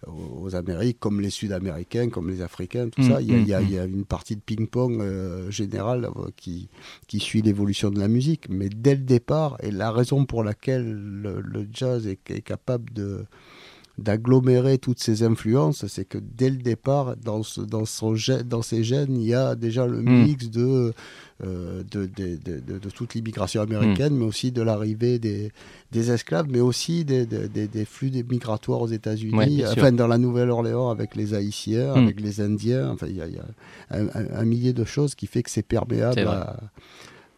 [0.07, 3.21] aux Amériques, comme les Sud-Américains, comme les Africains, tout Mm, ça.
[3.23, 3.65] Il y, a, mm, il y a- mm.
[3.65, 6.69] il y a une partie de ping-pong générale qui
[7.07, 10.93] qui suit l'évolution de la musique, mais dès le départ et la raison pour laquelle
[10.93, 13.25] le, le jazz est, est capable de
[13.99, 18.83] d'agglomérer toutes ces influences, c'est que dès le départ, dans, ce, dans, son dans ses
[18.83, 20.25] gènes, il y a déjà le Mm.
[20.25, 20.93] mix de,
[21.45, 25.53] euh, de, de, de- de- de toute l'immigration américaine, mais aussi de l'arrivée des,
[25.93, 29.69] des esclaves, mais aussi des, des, flux migratoires aux Ouais, États-Unis, sûr.
[29.71, 31.99] enfin dans la Nouvelle-Orléans avec les Haïtiens, Mm.
[32.05, 33.45] avec les Indiens, enfin il y a, il y a
[33.91, 36.57] un, un- un millier de choses qui fait que c'est perméable à,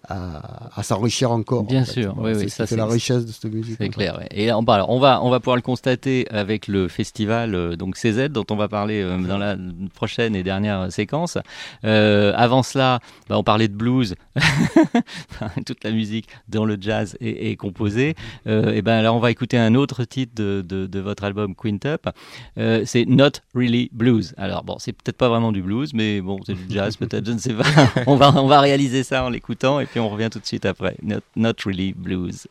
[0.08, 1.64] à, à s'enrichir encore.
[1.64, 2.02] Bien en fait.
[2.02, 3.76] sûr, Voilà, oui, oui, c'est ça, fait c'est- la richesse de cette musique.
[3.80, 4.18] C'est clair.
[4.18, 4.28] ouais.
[4.30, 8.28] Et on, on, va, on va pouvoir le constater avec le festival euh, donc CZ
[8.30, 9.56] dont on va parler euh, dans la
[9.94, 11.38] prochaine et dernière séquence.
[11.84, 14.14] Euh, avant cela, bah, on parlait de blues.
[15.66, 18.14] Toute la musique dans le jazz est, est composée.
[18.46, 21.54] Euh, et ben là, on va écouter un autre titre de, de- de votre album
[21.54, 22.08] Quintup.
[22.58, 24.34] Euh, c'est Not Really Blues.
[24.36, 27.32] Alors bon, c'est peut-être pas vraiment du blues, mais bon, c'est du jazz peut-être, je
[27.32, 27.64] ne sais pas.
[28.06, 30.64] on, va, on va réaliser ça en l'écoutant et puis on revient tout de suite
[30.64, 30.96] après.
[31.02, 32.46] Not, Really Blues.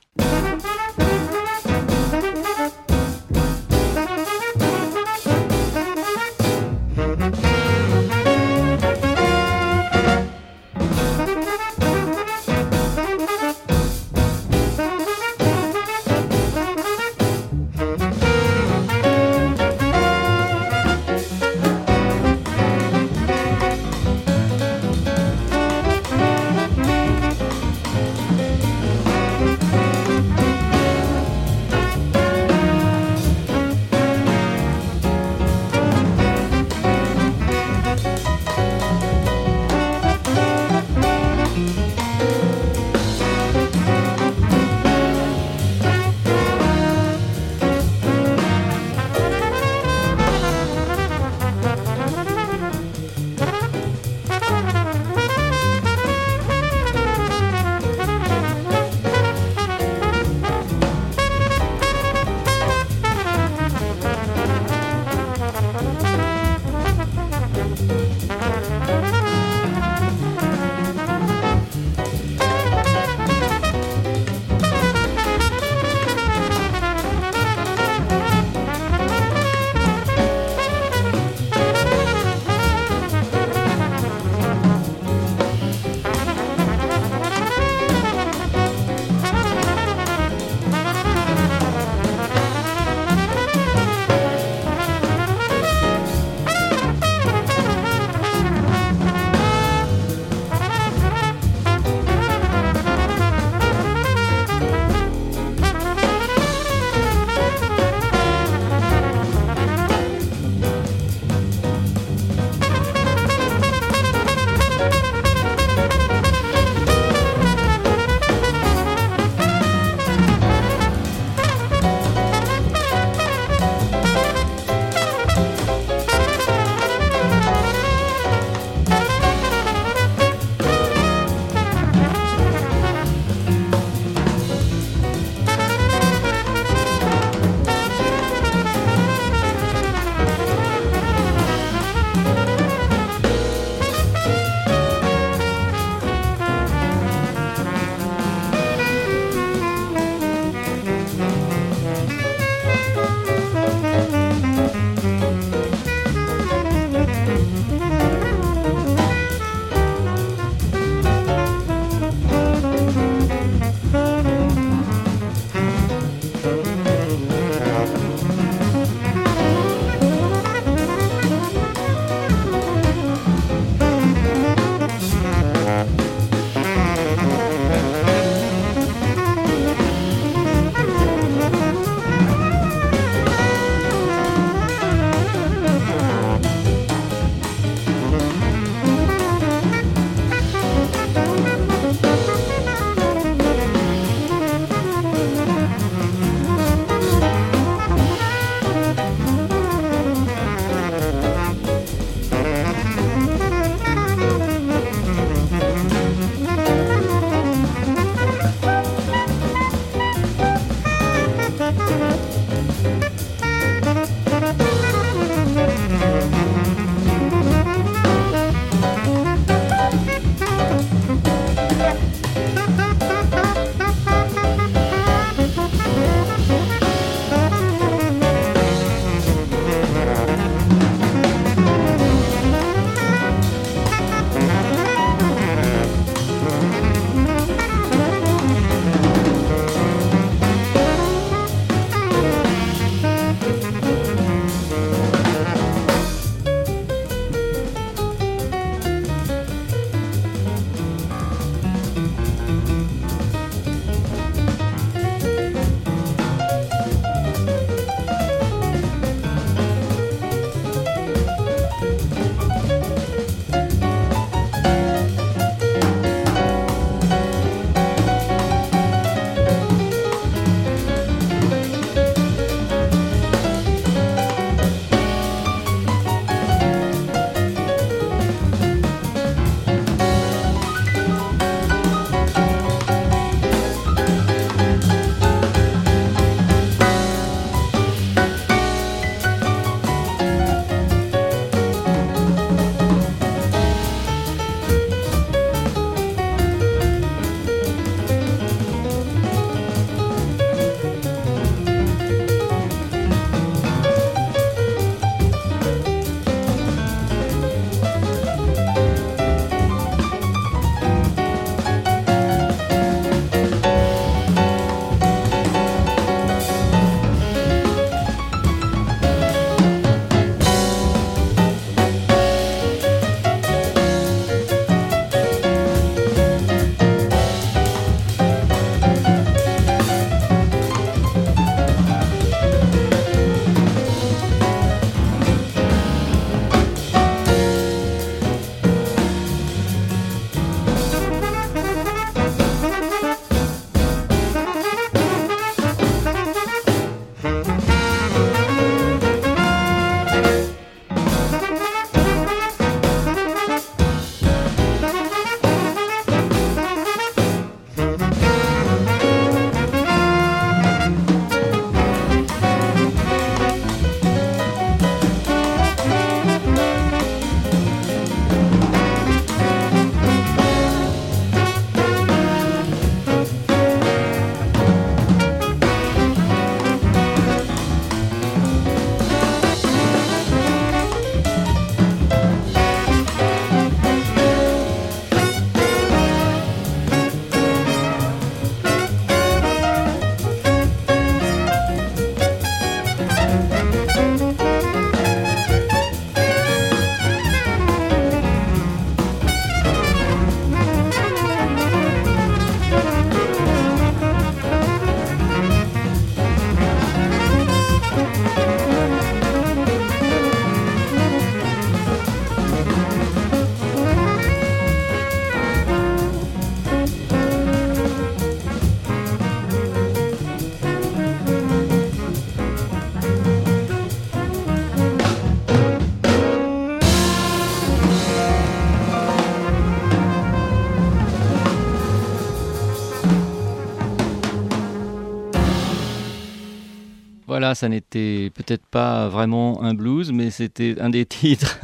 [437.45, 441.59] Voilà, ça n'était peut-être pas vraiment un blues, mais c'était un des titres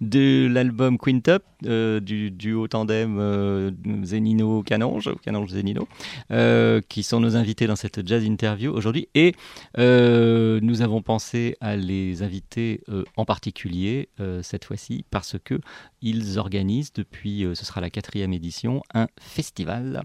[0.00, 3.70] de l'album Quintup euh, du duo tandem euh,
[4.04, 5.88] Zenino Canonge, Canonge Zenino,
[6.30, 9.08] euh, qui sont nos invités dans cette jazz interview aujourd'hui.
[9.14, 9.34] Et
[9.78, 15.60] euh, nous avons pensé à les inviter euh, en particulier euh, cette fois-ci parce que
[16.00, 20.02] ils organisent depuis, ce sera la quatrième édition, un festival,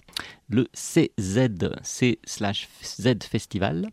[0.49, 1.49] le CZ,
[1.83, 3.89] C slash Z Festival,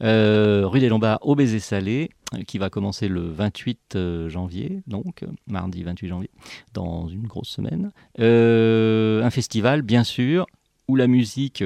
[0.00, 2.10] rue des Lombards au Baiser Salé,
[2.46, 6.30] qui va commencer le 28 euh, janvier, donc mardi 28 janvier,
[6.72, 7.90] dans une grosse semaine.
[8.20, 10.46] Euh, un festival, bien sûr,
[10.88, 11.64] où la musique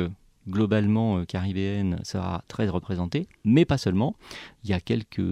[0.48, 4.16] globalement euh, caribéenne sera très représentée, mais pas seulement.
[4.64, 5.22] Il y a quelques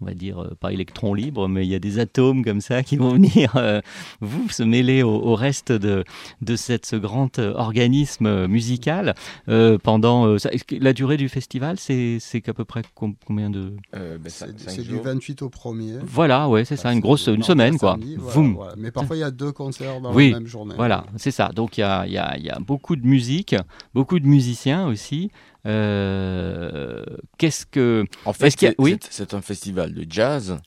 [0.00, 2.82] on va dire, euh, pas électrons libres, mais il y a des atomes comme ça
[2.82, 3.80] qui vont venir euh,
[4.20, 6.04] vous se mêler au, au reste de,
[6.42, 9.14] de cette, ce grand euh, organisme musical
[9.48, 13.50] euh, pendant euh, ça- la durée du festival, c'est c'est qu'à peu près com- combien
[13.50, 15.02] de Euh, ben, C'est du jours.
[15.04, 15.98] 28 au 1er.
[16.04, 17.92] voilà, ouais, c'est ça, une grosse, une à semaine quoi.
[17.92, 18.54] samedi, voilà, Voum.
[18.54, 18.74] voilà.
[18.76, 20.74] Mais parfois, il y a deux concerts dans Oui, la même journée.
[20.76, 21.50] Voilà, c'est ça.
[21.54, 23.54] Donc il y a, il y a- il y a beaucoup de musique,
[23.94, 25.30] beaucoup de musiciens aussi.
[25.66, 27.04] Euh,
[27.38, 28.04] Qu'est-ce que.
[28.24, 28.98] En fait, c'est- oui
[29.34, 30.58] un festival de jazz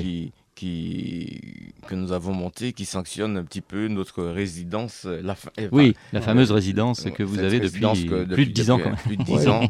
[0.00, 5.02] qui, qui, que nous avons monté, qui sanctionne un petit peu notre résidence.
[5.06, 8.52] euh, La, fa- euh, Oui, la fameuse euh, résidence que vous avez depuis, plus de
[8.52, 8.78] 10 ans.
[8.78, 9.62] quand Plus de 10 ans.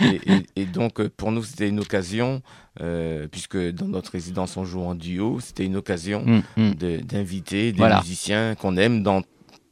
[0.00, 2.42] Et, et- et donc, pour nous, c'était une occasion,
[2.80, 6.74] euh, puisque dans notre résidence, on joue en duo, c'était une occasion Mm, mm.
[6.74, 8.00] de- d'inviter des Voilà.
[8.00, 9.22] musiciens qu'on aime dans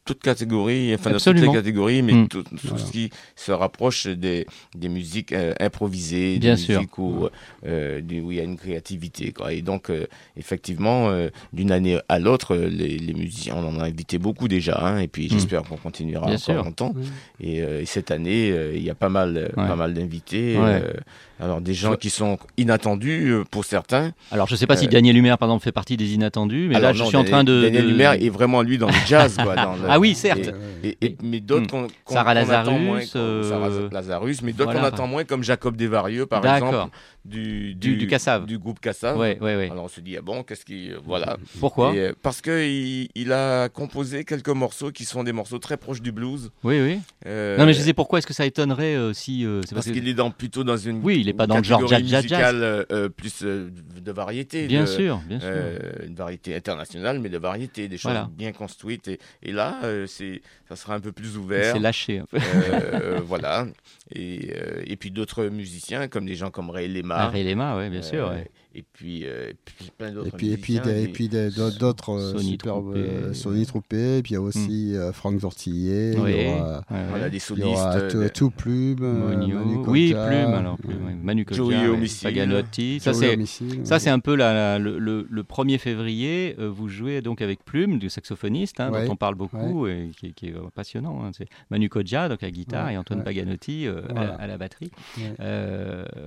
[0.05, 1.53] toute catégorie, enfin toutes Absolument.
[1.53, 2.29] les catégories, mais Mm.
[2.29, 2.85] tout, tout Voilà.
[2.85, 4.47] ce qui se rapproche des,
[4.77, 6.77] des musiques euh, improvisées, Bien des sûr.
[6.81, 7.29] musiques où,
[7.67, 9.33] euh, où il y a une créativité.
[9.33, 9.53] Quoi.
[9.55, 13.85] Et donc, euh, effectivement, euh, d'une année à l'autre, les, les musiciens, on en a
[13.85, 15.31] invité beaucoup déjà, hein, et puis Mm.
[15.31, 16.63] j'espère qu'on continuera Bien encore sûr.
[16.65, 16.95] longtemps.
[17.41, 19.67] Et, euh, et cette année, euh, il y a pas mal, Ouais.
[19.67, 20.57] pas mal d'invités.
[20.59, 20.83] Ouais.
[20.85, 20.93] euh,
[21.41, 24.13] alors, des gens Je- qui sont inattendus pour certains.
[24.31, 26.91] Alors je sais pas si Daniel Humer, par exemple, fait partie des inattendus, mais Alors
[26.91, 27.63] là je suis en Daniel- train de.
[27.63, 29.37] Daniel de- Humer est vraiment, lui, dans le jazz.
[29.43, 30.51] Quoi, dans le- Ah oui, certes.
[30.83, 31.87] Et, et- et- mais d'autres Mm.
[32.05, 34.81] qu'on attend Lazarus, moins, comme euh, Sarah Lazarus, mais d'autres voilà.
[34.81, 36.69] qu'on attend moins, comme Jacob Desvarieux, par D'accord.
[36.69, 38.07] exemple, du, Du- du
[38.47, 39.19] du groupe Cassav.
[39.19, 39.71] Ouais, ouais, ouais.
[39.71, 40.91] Alors on se dit, ah bon, qu'est-ce qui.
[41.05, 41.37] Voilà.
[41.59, 45.77] Pourquoi Et, euh, Parce qu'il il a composé quelques morceaux qui sont des morceaux très
[45.77, 46.51] proches du blues.
[46.63, 46.99] Oui, oui.
[47.27, 49.45] Euh, Non, mais je disais pourquoi est-ce que ça étonnerait euh, si.
[49.47, 51.87] euh, Parce qu'il est dans, plutôt dans une Oui, il est pas dans le genre
[51.89, 52.23] jazz, jazz, jazz.
[52.25, 54.67] musicale, euh, euh, plus euh, de variété.
[54.67, 55.49] Bien de- sûr, bien sûr.
[55.51, 58.29] euh, une variété internationale, mais de variété, des choses Voilà.
[58.37, 59.09] bien construites.
[59.09, 61.73] Et, et là, euh, c'est, ça sera un peu plus ouvert.
[61.75, 62.37] c'est lâché un peu.
[62.39, 63.67] Euh, voilà.
[64.15, 67.17] Et, euh, et puis d'autres musiciens, comme des gens comme Ray Lema.
[67.17, 68.29] Ah, Ray Lema, ouais, bien sûr.
[68.29, 68.51] Euh, ouais.
[68.77, 71.13] Et puis, euh, et puis plein d'autres Et puis, et puis, musiciens, des- et des-
[71.13, 72.99] puis des- d'autres euh, superbes Troupé.
[73.09, 76.49] euh, Sonny Troupé, et puis il y a aussi euh, Franck Zortillet, Oui, il y
[76.49, 77.67] aura, ouais, Voilà, des il y solistes.
[77.69, 78.01] aura
[78.31, 78.99] tout, Plume.
[79.01, 79.55] Manu
[79.87, 81.15] oui, Kodja, Plume, alors Plume, ouais.
[81.23, 81.47] Manu
[81.89, 82.23] Homicide.
[82.25, 82.99] Paganotti.
[83.01, 83.35] Ça, c'est.
[83.35, 86.57] Homicide, Ça, c'est un peu la, la- le, le- le 1er février.
[86.59, 90.11] euh, vous jouez donc avec Plume, du saxophoniste, hein, Ouais, dont on parle beaucoup et
[90.19, 91.23] qui, est- qui est euh, passionnant.
[91.25, 91.31] hein.
[91.37, 93.25] C'est Manu Kodja, donc à la guitare, Ouais, et Antoine ouais.
[93.25, 94.27] Paganotti euh, à, Voilà.
[94.31, 94.91] la- à la batterie.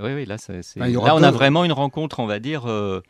[0.02, 3.02] Oui, oui, là, c'est, là on a vraiment une rencontre, on va dire, euh,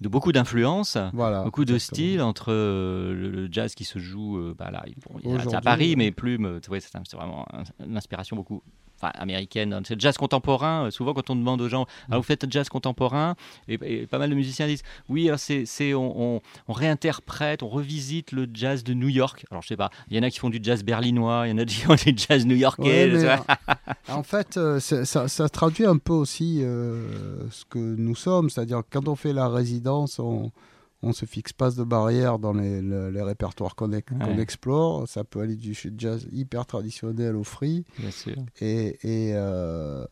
[0.00, 0.98] de beaucoup d'influences.
[1.14, 4.84] Voilà, Beaucoup de styles entre euh, le, le jazz qui se joue euh, bah là,
[4.86, 7.96] il- bon, il y a- c'est à Paris, mais Plume, ouais, c'est vraiment un- une
[7.96, 8.62] inspiration beaucoup
[9.00, 9.80] enfin, américaine.
[9.86, 10.86] C'est le jazz contemporain.
[10.86, 13.34] euh, Souvent, quand on demande aux gens, ah, vous faites jazz contemporain,
[13.68, 17.62] et, et pas mal de musiciens disent, oui, alors c'est, c'est- on, on- on réinterprète,
[17.62, 19.44] on revisite le jazz de New York.
[19.50, 21.52] Alors, je sais pas, il y en a qui font du jazz berlinois, il y
[21.52, 22.82] en a qui font du jazz new-yorkais.
[23.14, 23.18] Ouais,
[24.08, 28.50] en fait, euh, c'est- ça, ça traduit un peu aussi euh, ce que nous sommes,
[28.50, 30.50] c'est-à-dire quand on fait la résidence, on
[31.02, 35.06] on se fixe pas de barrières dans les, le- les répertoires qu'on ex- explore.
[35.08, 38.34] Ça peut aller du jazz hyper traditionnel au free Bien sûr.
[38.60, 40.04] et, et, euh,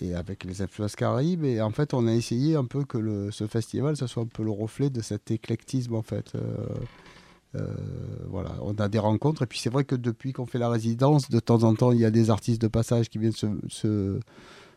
[0.00, 1.44] et avec les influences caribes.
[1.44, 4.26] Et en fait, on a essayé un peu que le, ce festival, ça soit un
[4.26, 6.32] peu le reflet de cet éclectisme en fait.
[6.34, 6.40] Euh,
[7.54, 7.66] euh,
[8.30, 11.28] voilà, on a des rencontres et puis c'est vrai que depuis qu'on fait la résidence,
[11.28, 14.20] de temps en temps, il y a des artistes de passage qui viennent se, se,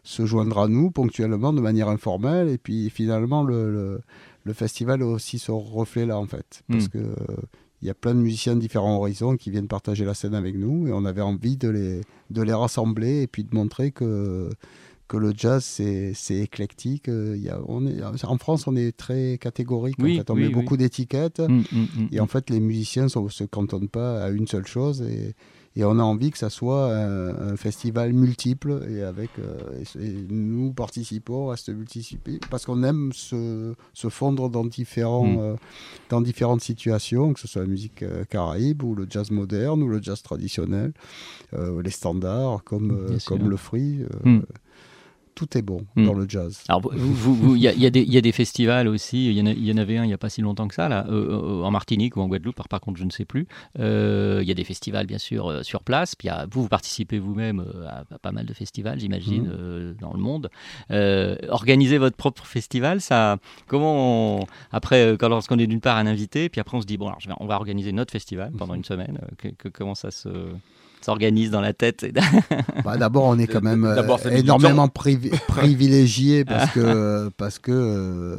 [0.04, 4.02] se joindre à nous ponctuellement de manière informelle et puis finalement le, le,
[4.46, 6.90] le festival a aussi ce reflet là en fait parce Mm.
[6.90, 7.16] que euh,
[7.82, 10.56] il y a plein de musiciens de différents horizons qui viennent partager la scène avec
[10.56, 14.50] nous et on avait envie de les, de les rassembler et puis de montrer que,
[15.08, 17.10] que le jazz c'est c'est éclectique.
[17.10, 19.98] Euh, il y a, on est, en France, on est très catégorique.
[20.00, 20.30] Oui, en fait.
[20.32, 20.54] On oui, met oui.
[20.54, 21.42] beaucoup d'étiquettes.
[21.42, 24.66] Mm, mm, mm, Et en fait, les musiciens ne se cantonnent pas à une seule
[24.66, 25.02] chose.
[25.04, 25.36] Et,
[25.76, 28.82] et on a envie que ça soit un, un festival multiple.
[28.90, 33.74] Et avec euh, et c'est- et nous participons à ce multipli parce qu'on aime se,
[33.94, 35.38] se fondre dans, différents, Mm.
[35.40, 35.56] euh,
[36.10, 39.88] dans différentes situations, que ce soit la musique euh, caraïbe ou le jazz moderne ou
[39.90, 40.94] le jazz traditionnel,
[41.84, 44.00] les standards comme, comme le free.
[45.36, 46.06] Tout est bon Hmm.
[46.06, 46.64] dans le jazz.
[46.70, 49.30] Alors, il y, a- y des- il y a des festivals aussi.
[49.30, 51.06] Il y, en y avait un il n'y a pas si longtemps que ça, là,
[51.10, 52.56] euh, euh, en Martinique ou en Guadeloupe.
[52.56, 53.48] Par, par contre, je ne sais plus.
[53.80, 56.16] Euh, il y a des festivals, bien sûr, euh, sur place.
[56.16, 59.52] Puis vous, vous participez vous-même euh, à, à pas mal de festivals, j'imagine, Mhm.
[59.60, 60.50] euh, dans le monde.
[60.92, 65.98] Euh, organiser votre propre festival, ça, comment on- après, euh, quand lorsqu'on est d'une part
[65.98, 68.12] un invité, puis après on se dit bon, alors je vais- on va organiser notre
[68.12, 69.20] festival pendant une semaine.
[69.22, 70.30] euh, que- que- comment ça se
[71.06, 72.06] s'organise dans la tête
[72.84, 78.36] Bah, D'abord, on est quand même euh, énormément privi- privilégié parce que parce que euh,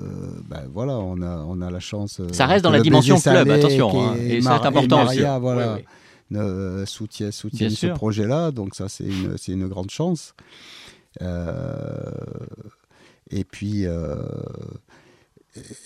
[0.48, 2.20] ben, voilà, on a on a la chance.
[2.20, 5.18] euh, Ça reste dans la dimension club, attention, hein, et c'est important aussi.
[5.20, 5.84] Maria, voilà, Ouais,
[6.32, 6.38] ouais.
[6.38, 10.34] euh, soutient soutient ce projet-là, donc ça c'est une c'est une grande chance.
[11.22, 12.10] Euh,
[13.30, 13.86] et puis.
[13.86, 14.16] euh,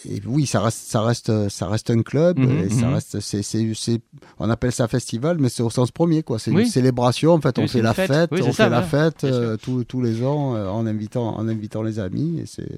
[0.08, 2.94] et oui, ça reste, ça reste, ça reste un club Mhm, et ça mhm.
[2.94, 4.00] reste, c'est, c'est,
[4.38, 6.38] on appelle ça festival, mais c'est au sens premier, quoi.
[6.38, 6.62] C'est Oui.
[6.64, 7.32] une célébration.
[7.34, 8.08] En fait, on fait la fête.
[8.08, 9.10] fête, Oui, on c'est fait ça, la voilà.
[9.10, 12.68] fête euh, tous, tous les ans euh, en invitant, en invitant les amis et c'est,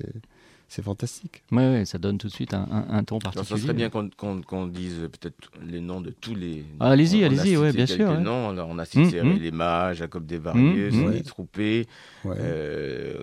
[0.75, 1.43] c'est fantastique.
[1.53, 3.59] Oui, ouais, ça donne tout de suite un, un- un ton Alors, particulier.
[3.61, 5.35] ça serait bien qu'on dise peut-être
[5.67, 6.65] les noms de tous les.
[6.81, 8.19] Ah, allez-y, allez-y, ouais, bien sûr, ouais.
[8.19, 8.49] noms.
[8.51, 9.21] Alors, on a cité.
[9.23, 10.91] Léma, Jacob Desvarieux.
[10.91, 11.23] Sonny Ouais.
[11.23, 11.87] Troupé,
[12.25, 12.37] Ouais.
[12.39, 13.21] euh,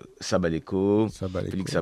[1.50, 1.76] Félix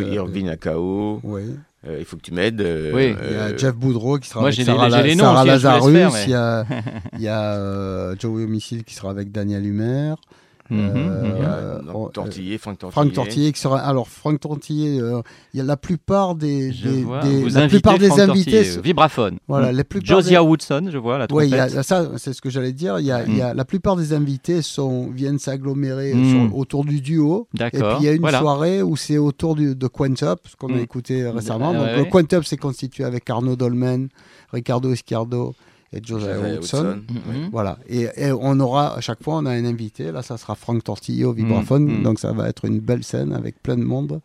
[0.00, 1.20] euh, Irvine Akao.
[1.22, 1.42] Oui.
[1.86, 2.60] Euh, il faut que tu m'aides.
[2.60, 3.14] euh, Oui.
[3.24, 5.92] Il y a Jeff Boudreau qui sera Moi, avec Sarah, La- noms Sarah Lazarus.
[5.92, 6.66] faire, mais- Il y a,
[7.14, 10.14] il y a euh, Joey Homicide qui sera avec Daniel Humer.
[10.70, 11.34] Mhm, Euh, mhm.
[11.36, 12.92] il y a Euh, Tortillé, Franck Tortillé.
[13.02, 13.78] Franck Tortillé qui sera.
[13.80, 15.22] Alors Franck Tortillé, euh,
[15.54, 18.50] il y a la plupart des, des- des- la plupart des Franck invités.
[18.50, 19.38] Tortillé, sont- vibraphone.
[19.48, 19.76] Voilà, Mm.
[19.76, 21.76] les plupart Josiah des- Woodson, je vois, la Oui, trompette.
[21.76, 22.98] a- ça, c'est ce que j'allais dire.
[23.00, 26.52] Il y a, il y a- la plupart des invités sont, viennent s'agglomérer Mm.
[26.54, 27.48] autour du duo.
[27.54, 27.98] Et puis D'accord.
[28.00, 28.40] il y a une voilà.
[28.40, 30.80] soirée où c'est autour du, de Quantop, ce qu'on a Mm.
[30.80, 31.70] écouté récemment.
[31.70, 31.96] Ouais, Donc ouais.
[31.98, 34.08] le Quantop c'est constitué avec Arnaud Dolmen,
[34.52, 35.54] Ricardo Izquierdo
[35.92, 36.00] et.
[36.12, 37.02] Woodson.
[37.08, 37.16] Mhm.
[37.16, 37.48] Ouais.
[37.50, 37.78] Voilà.
[37.88, 40.12] Et, et on aura, à chaque fois, on a un invité.
[40.12, 41.84] Là, ça sera Franck Tortillé au vibraphone.
[41.84, 42.02] Mm, mm.
[42.02, 44.20] Donc, ça va être une belle scène avec plein de monde.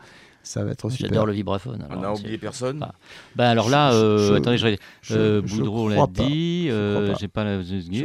[0.46, 1.08] Ça va être super.
[1.08, 1.86] J'adore le vibraphone.
[1.90, 2.80] On alors, a c'est- oublié personne.
[2.82, 2.92] Ah.
[3.36, 6.08] Ben alors là, Je- euh, je- attendez, je, je- euh, je Boudreau, on l'a pas.
[6.08, 7.18] dit, euh, pas.
[7.18, 7.60] j'ai pas la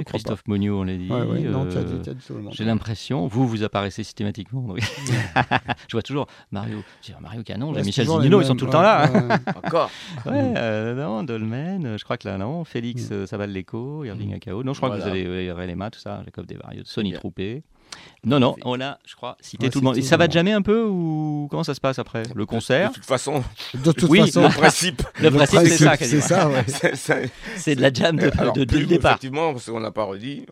[0.05, 1.11] Christophe Monio, on l'a dit.
[1.11, 2.53] Ouais, ouais, non, tu as euh, dit, tu as dit tout le monde.
[2.55, 4.61] J'ai l'impression, vous, vous apparaissez systématiquement.
[4.61, 4.79] donc-
[5.89, 6.79] je vois toujours Mario,
[7.21, 9.11] Mario Canon, Ouais, Michel Zunino, ils sont tout le temps là.
[9.65, 9.91] Encore.
[10.25, 14.63] Ouais, euh, non, Dolmen, je crois que là, non, Félix euh, Saval-Leco, Irving Akao.
[14.63, 17.19] Non, je crois que vous avez euh, Relema, tout ça, Jacob Desvarieux, Sonny bien.
[17.19, 17.63] Troupé.
[18.25, 19.97] Non, non, on a, je crois, cité Ouais, tout le monde.
[19.97, 22.91] Et ça le va jamais un peu ou comment ça se passe après Le concert
[22.91, 25.03] De toute façon, De toute Oui, façon, le principe.
[25.21, 26.65] Le principe, c'est ça, c'est ça, ouais.
[27.77, 29.13] de la jam de, Alors, de- dès plus, le départ.
[29.13, 30.47] Effectivement, parce qu'on n'a pas redit.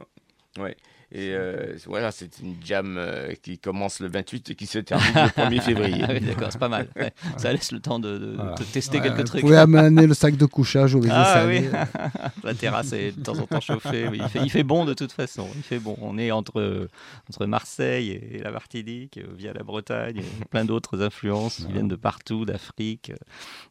[0.59, 0.77] Ouais.
[1.13, 5.07] Et euh, voilà, c'est une jam euh, qui commence le 28 et qui se termine
[5.15, 6.05] le 1er février.
[6.07, 6.89] Ah oui, d'accord, c'est pas mal.
[6.97, 7.13] Ouais.
[7.37, 8.55] Ça laisse le temps de, de- Voilà.
[8.55, 9.41] de tester Ouais, quelques Vous trucs.
[9.43, 11.63] pouvez amener le sac de couchage au Ah oui,
[12.45, 14.09] la terrasse est de temps en temps chauffée.
[14.11, 15.47] mais il, fait, il fait bon de toute façon.
[15.57, 15.97] Il fait bon.
[16.03, 16.89] On est entre,
[17.31, 21.89] entre Marseille et la Martinique, euh, via la Bretagne, et plein d'autres influences qui viennent
[21.89, 23.13] de partout, d'Afrique.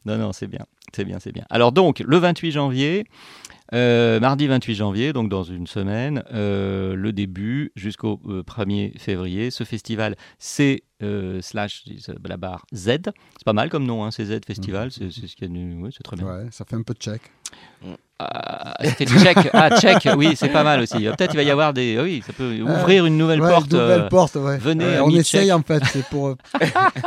[0.06, 0.64] Non, non, c'est bien.
[0.94, 1.44] C'est bien, c'est bien.
[1.50, 3.04] Alors donc, le 28 janvier,
[3.74, 9.50] euh, mardi 28 janvier, donc dans une semaine, euh, le début jusqu'au euh, 1er février.
[9.50, 11.84] Ce festival, c'est euh, slash
[12.24, 12.86] la barre Z.
[13.36, 14.90] C'est pas mal comme nom, hein, c'est Z Festival.
[14.90, 16.26] C'est c'est ce qu'il y a de- oui, c'est très bien.
[16.26, 17.20] Ouais, ça fait un peu de check.
[18.18, 19.50] Ah, c'était tchèque.
[19.52, 20.96] Ah, tchèque, oui, c'est pas mal aussi.
[21.04, 22.00] Peut-être il va y avoir des.
[22.00, 23.70] Oui, ça peut ouvrir une nouvelle Ouais, porte.
[23.70, 24.56] nouvelle euh, porte, ouais.
[24.56, 26.28] venez, Ouais, on essaye en fait, c'est pour.
[26.28, 26.36] euh,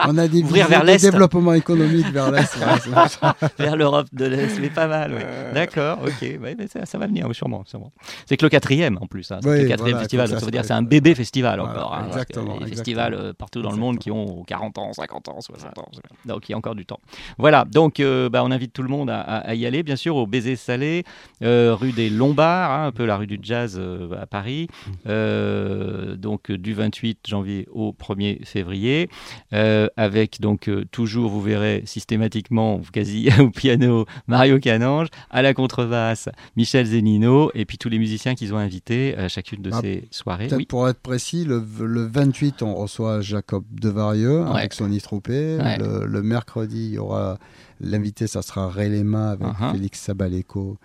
[0.06, 1.02] on a des Ouvrir vers l'Est.
[1.02, 2.56] développement économique vers l'est.
[2.56, 5.24] ouais, vers l'Europe de l'Est, mais pas mal, oui.
[5.56, 7.64] D'accord, ok, ouais, mais ça, ça va venir, oui, sûrement.
[7.66, 7.92] sûrement.
[8.28, 10.46] C'est que le quatrième en plus, hein, c'est Oui, le quatrième voilà, festival, ça, ça
[10.46, 11.94] veut dire c'est c'est un bébé festival Voilà, encore.
[11.96, 12.78] hein, parce que exactement, Les exactement.
[12.78, 15.90] festivals partout dans le monde qui ont 40 ans, 50 ans, 60 ans,
[16.26, 17.00] donc il y a encore du temps.
[17.38, 20.28] Voilà, donc euh, bah, on invite tout le monde à, y aller, bien sûr, au
[20.28, 21.04] Baiser Salé,
[21.44, 24.68] euh, rue des Lombards, hein, un peu la rue du Jazz euh, à Paris,
[25.08, 29.10] euh, donc du 28 janvier au 1er février,
[29.52, 36.86] avec donc toujours, vous verrez systématiquement, quasi au piano, Mario Canange, à la contrebasse, Michel
[36.86, 40.50] Zenino, et puis tous les musiciens qu'ils ont invités à chacune de Ah, ces soirées.
[40.52, 40.66] Oui.
[40.66, 44.60] pour être précis, le, le 28, on reçoit Jacob Devarieux Ouais.
[44.60, 45.58] avec son Troupé.
[45.58, 45.78] Ouais.
[45.78, 47.38] Le, le mercredi, il y aura
[47.82, 49.72] l'invité, ça sera Ray Lema avec Uh-huh.
[49.72, 50.78] Félix Sabaleko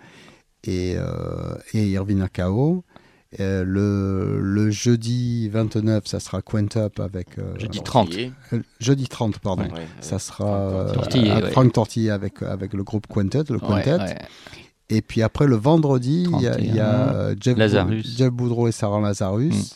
[0.63, 2.83] et, euh, et Irvin Akao.
[3.41, 7.37] Euh, le, le jeudi 29, ça sera Quentup avec.
[7.37, 8.07] euh, Jeudi 30.
[8.07, 8.31] Tortillé.
[8.53, 9.63] euh, jeudi 30, pardon.
[9.63, 9.87] Ouais, ouais.
[9.99, 11.51] Ça sera Franck euh, Tortillé, à- ouais.
[11.51, 13.95] Franck Tortillé avec, avec le groupe Quintet, le Quintet.
[13.97, 14.17] ouais.
[14.89, 18.03] Et puis après, le vendredi, il y a, il y a, 31, euh, Jeff, Lazarus.
[18.05, 19.75] Bou- Jeff Boudreau et Sarah Lazarus.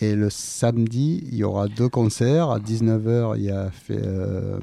[0.00, 2.50] Et le samedi, il y aura deux concerts.
[2.50, 4.58] À 19h, il y a fait, euh,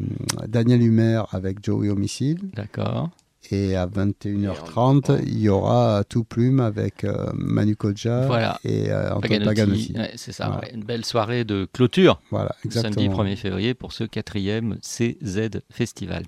[0.47, 2.39] Daniel Humer avec Joey Homicide.
[2.53, 3.09] D'accord.
[3.51, 8.57] Et à 21h30, il y aura Tout Plume avec euh, Manu Kodja Voilà.
[8.63, 9.93] et euh, Antoine Paganotti, Paganotti.
[9.97, 10.61] ouais, c'est ça, Voilà.
[10.61, 12.21] ouais, une belle soirée de clôture.
[12.31, 13.23] Voilà, Samedi exactement.
[13.25, 16.23] 1er février pour ce quatrième CZ Festival.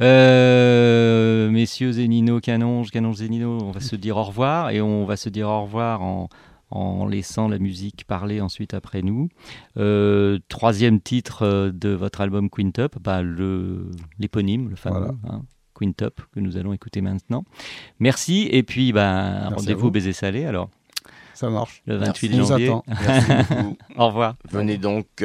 [0.00, 5.16] Euh, messieurs Zénino, Canonge, Canonge Zénino, on va se dire au revoir et on va
[5.16, 6.28] se dire au revoir en,
[6.74, 9.28] en laissant la musique parler ensuite après nous.
[9.76, 14.98] Euh, troisième titre euh, de votre album Quintup, bah, le- l'éponyme, le fameux.
[14.98, 15.14] Voilà.
[15.28, 15.42] hein,
[15.74, 17.44] Quintup que nous allons écouter maintenant.
[17.98, 20.70] Merci et puis bah, Merci rendez-vous baiser salé alors
[21.34, 21.82] Ça marche.
[21.86, 22.38] le 28 Merci.
[22.38, 22.68] On vous janvier.
[22.68, 22.84] attend.
[22.88, 23.76] Merci beaucoup.
[23.96, 24.36] Au revoir.
[24.50, 25.24] Venez donc.